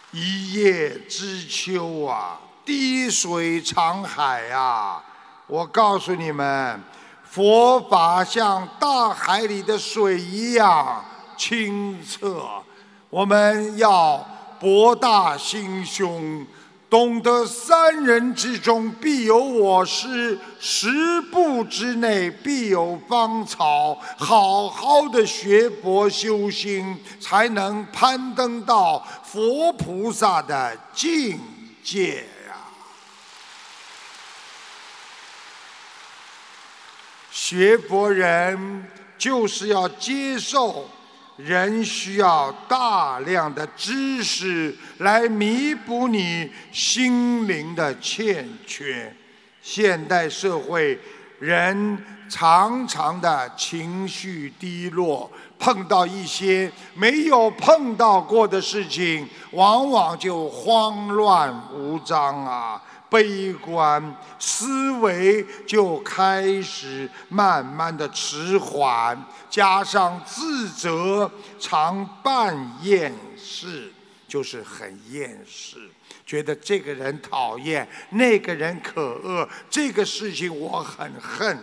[0.10, 5.04] 一叶知秋啊，滴水长海啊！
[5.46, 6.84] 我告诉你们。
[7.32, 11.02] 佛法像大海里的水一样
[11.38, 12.46] 清澈，
[13.10, 14.18] 我们要
[14.60, 16.46] 博大心胸，
[16.90, 23.98] 懂得三人之中必有我师，十步之内必有芳草。
[24.18, 31.40] 好好的学佛修心，才能攀登到佛菩萨的境
[31.82, 32.58] 界呀。
[37.52, 38.86] 学佛人
[39.18, 40.86] 就是要接受。
[41.36, 49.14] 人需要大量的知识来弥补你心灵的欠缺。
[49.62, 50.98] 现代社会，
[51.40, 51.98] 人
[52.30, 55.30] 常常的情绪低落，
[55.60, 62.82] 碰到一些没有碰到过的事情，往往就慌乱无章啊。
[63.12, 73.92] 悲观思维就开始慢慢的迟缓，加上自责，常办厌世，
[74.30, 75.90] 就是很厌世，
[76.26, 81.60] 觉得这个人讨厌，那个人可恶，这个事情我很恨，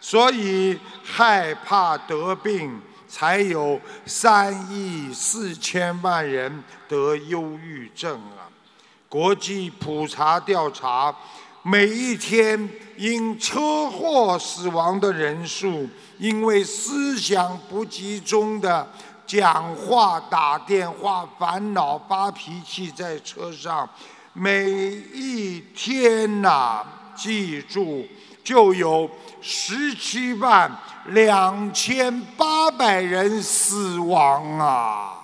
[0.00, 8.49] 所以害怕得病，才有三亿四千万人得忧郁症啊。
[9.10, 11.12] 国际普查调查，
[11.62, 18.88] 每一天因车祸死亡的人数，因为思想不集中的
[19.26, 23.88] 讲话、打电话、烦恼、发脾气，在车上，
[24.32, 24.70] 每
[25.12, 26.86] 一天呐，
[27.16, 28.06] 记住
[28.44, 30.70] 就有十七万
[31.06, 35.19] 两千八百人死亡啊！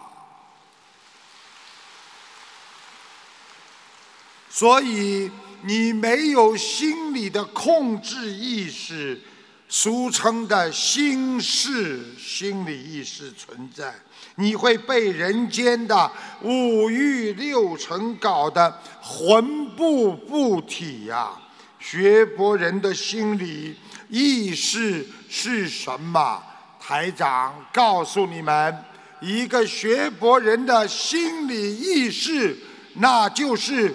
[4.59, 5.31] 所以
[5.65, 9.21] 你没有心理的控制意识，
[9.69, 13.95] 俗称的心事心理意识存在，
[14.37, 21.33] 你会被人间的五欲六尘搞得魂不附体呀！
[21.79, 23.77] 学佛人的心理
[24.09, 26.43] 意识是什么？
[26.81, 28.75] 台长告诉你们，
[29.21, 32.57] 一个学佛人的心理意识，
[32.95, 33.95] 那就是。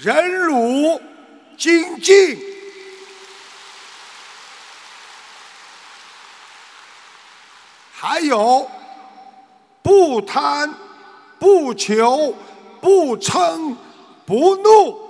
[0.00, 1.00] 忍辱
[1.56, 2.40] 精进，
[7.92, 8.70] 还有
[9.82, 10.72] 不贪、
[11.40, 12.32] 不求、
[12.80, 13.74] 不嗔、
[14.24, 15.08] 不怒，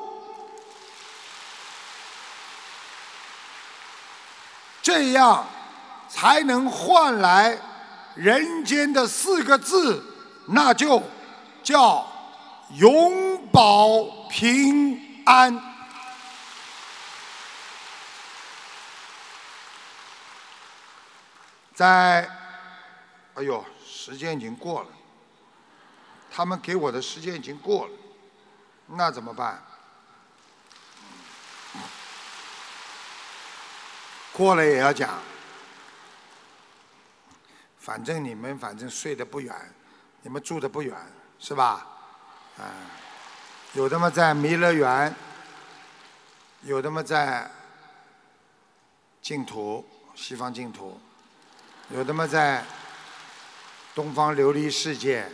[4.81, 5.47] 这样
[6.09, 7.59] 才能换来
[8.15, 10.03] 人间的四个字，
[10.47, 11.03] 那就
[11.63, 12.08] 叫
[12.75, 14.19] 永保。
[14.31, 15.61] 平安，
[21.75, 22.29] 在，
[23.35, 24.89] 哎呦，时间已经过了，
[26.31, 27.93] 他们给我的时间已经过了，
[28.87, 29.61] 那怎么办？
[34.33, 35.19] 过了也要讲，
[37.79, 39.75] 反正你们反正睡得不远，
[40.21, 40.95] 你们住的不远，
[41.39, 41.98] 是吧？
[42.59, 42.69] 啊。
[43.75, 45.15] 有的嘛在弥勒园，
[46.63, 47.51] 有的嘛在
[49.21, 51.01] 净土西方净土，
[51.91, 52.65] 有的嘛在
[53.95, 55.31] 东方琉璃世界，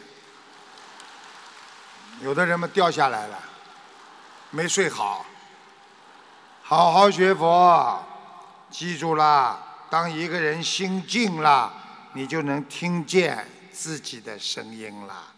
[2.21, 3.39] 有的人嘛掉下来了，
[4.51, 5.25] 没睡好。
[6.63, 8.03] 好好学佛，
[8.71, 11.73] 记住了，当一个人心静了，
[12.15, 15.34] 你就能听见自己的声音了；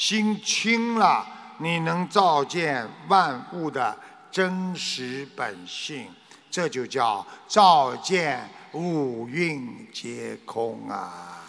[0.00, 1.26] 心清了。
[1.58, 3.94] 你能照见万物的
[4.32, 6.08] 真实本性，
[6.50, 11.42] 这就叫照见五蕴皆空啊！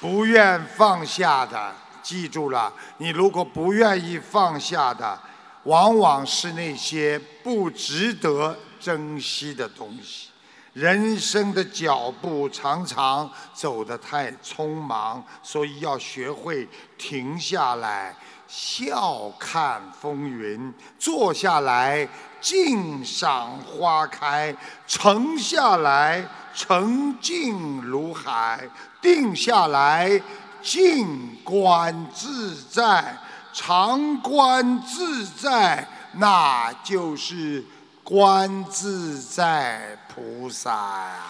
[0.00, 5.20] 不愿放下的，记住了，你如果不愿意放下的，
[5.64, 10.30] 往往是那些不值得珍惜的东西。
[10.78, 18.14] 人生的脚步常常走得太匆忙，所以要学会停下来，
[18.46, 22.08] 笑看风云；坐下来，
[22.40, 24.54] 静赏花开；
[24.86, 26.24] 沉下来，
[26.54, 28.60] 沉静如海；
[29.02, 30.22] 定下来，
[30.62, 33.18] 静观自在。
[33.52, 37.64] 常观自在，那就是。
[38.08, 41.22] 观自在菩萨呀，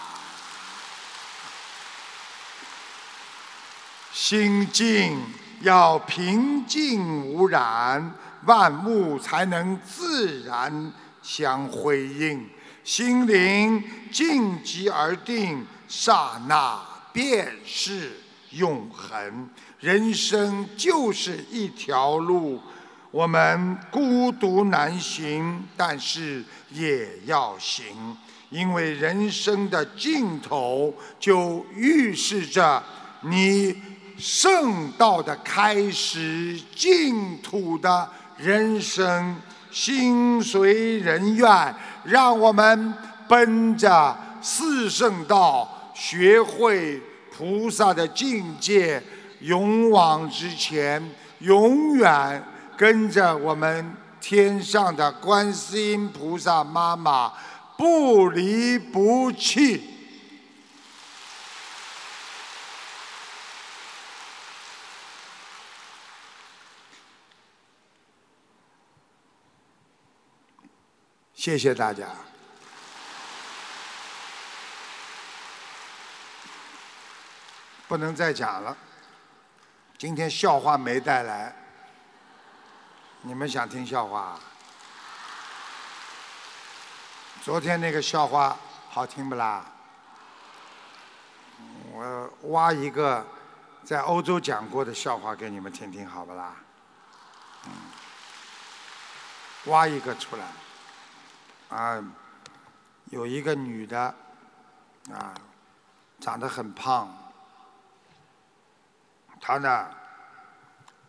[4.13, 5.21] 心静
[5.61, 8.15] 要平静无染，
[8.47, 10.91] 万物才能自然
[11.23, 12.49] 相辉映。
[12.83, 16.81] 心灵静极而定，刹那
[17.13, 18.19] 便是
[18.53, 19.51] 永恒。
[19.81, 22.59] 人生就是一条路，
[23.11, 28.17] 我们孤独难行，但是也要行，
[28.51, 32.83] 因为人生的尽头就预示着
[33.23, 33.75] 你
[34.17, 39.37] 圣道的开始，净土的人生。
[39.71, 42.95] 心随人愿，让我们
[43.29, 46.99] 奔着四圣道，学会
[47.31, 49.01] 菩萨的境界，
[49.41, 51.07] 勇往直前，
[51.41, 52.43] 永远
[52.79, 57.31] 跟着我们天上的观世音菩萨妈妈
[57.79, 59.95] 不离不弃。
[71.33, 72.09] 谢谢大家。
[77.87, 78.77] 不能再讲了，
[79.97, 81.55] 今天笑话没带来。
[83.23, 84.21] 你们想听笑话？
[84.21, 84.41] 啊
[87.49, 88.55] 昨天那个笑话
[88.91, 89.65] 好听不啦？
[91.95, 93.25] 我挖一个
[93.83, 96.55] 在欧洲讲过的笑话给你们听听，好不啦？
[97.65, 97.73] 嗯，
[99.65, 100.45] 挖一个出来。
[101.71, 102.05] 啊，
[103.07, 104.15] 有一个女的，
[105.11, 105.33] 啊，
[106.21, 107.33] 长得很胖，
[109.41, 109.89] 她呢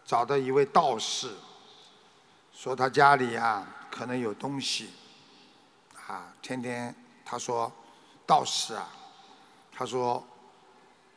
[0.06, 1.34] 找到一位道士，
[2.54, 4.94] 说她家里啊可能有东西，
[6.10, 7.72] 啊，天天他说
[8.26, 8.90] 道士啊，
[9.72, 10.22] 他说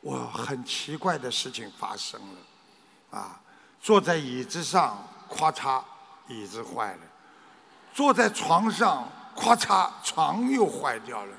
[0.03, 3.41] 我很奇怪的事情发生了，啊，
[3.81, 5.83] 坐在椅子上，咔嚓，
[6.29, 7.01] 椅子坏了，
[7.93, 9.09] 坐在床上。
[9.35, 11.35] 咔嚓，床又坏掉了；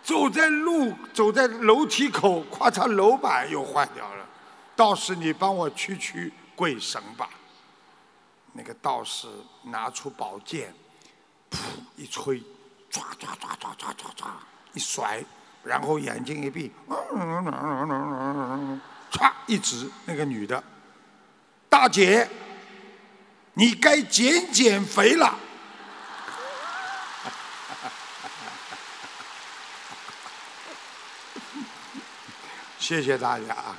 [0.00, 4.24] 走在路，走在楼梯口，咔嚓，楼板又坏掉了。
[4.76, 7.28] 道士，你帮我驱驱鬼神吧。
[8.52, 9.26] 那个道士
[9.64, 10.72] 拿出宝剑，
[11.50, 11.58] 噗
[11.96, 12.40] 一吹，
[12.96, 14.26] 唰唰唰唰唰唰唰，
[14.72, 15.22] 一甩，
[15.62, 16.72] 然后眼睛一闭，
[19.10, 20.64] 唰一指那个女的，
[21.68, 22.26] 大姐，
[23.52, 25.38] 你该减减肥了。
[32.78, 33.76] 谢谢大家啊。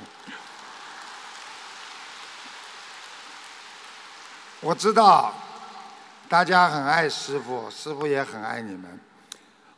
[4.60, 5.34] 我知道
[6.28, 9.00] 大家很爱师傅，师傅也很爱你们。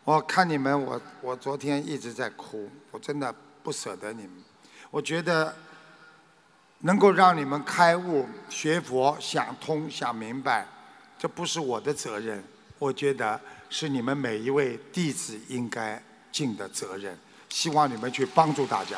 [0.05, 4.33] 我看你们，我我昨天一直在哭，我真的不舍得你们。
[4.91, 5.55] 我觉得
[6.81, 10.67] 能够让你们开悟、学佛、想通、想明白，
[11.19, 12.43] 这不是我的责任，
[12.79, 16.03] 我觉得是你们每一位弟子应该
[16.33, 17.17] 尽的责任。
[17.51, 18.97] 希望你们去帮助大家。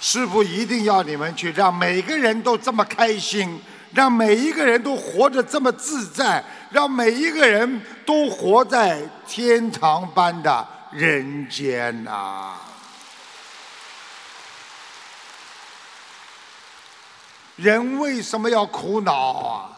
[0.00, 3.60] 师傅一定要你们去，让每个人都这么开心，
[3.94, 12.54] 让每一个人都活得这么自在，让每一个人都活在天堂般的人间呐！
[17.56, 19.70] 人为什么要苦恼啊？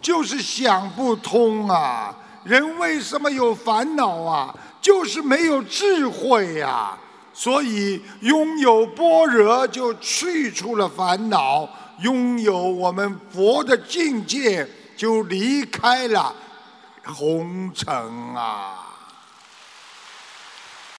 [0.00, 2.14] 就是想不通啊！
[2.44, 4.54] 人为什么有烦恼啊？
[4.80, 6.96] 就是没有智慧呀！
[7.34, 11.68] 所以，拥有般若就去除了烦恼；
[12.00, 14.66] 拥有我们佛的境界，
[14.96, 16.34] 就离开了
[17.04, 17.94] 红尘
[18.34, 18.85] 啊。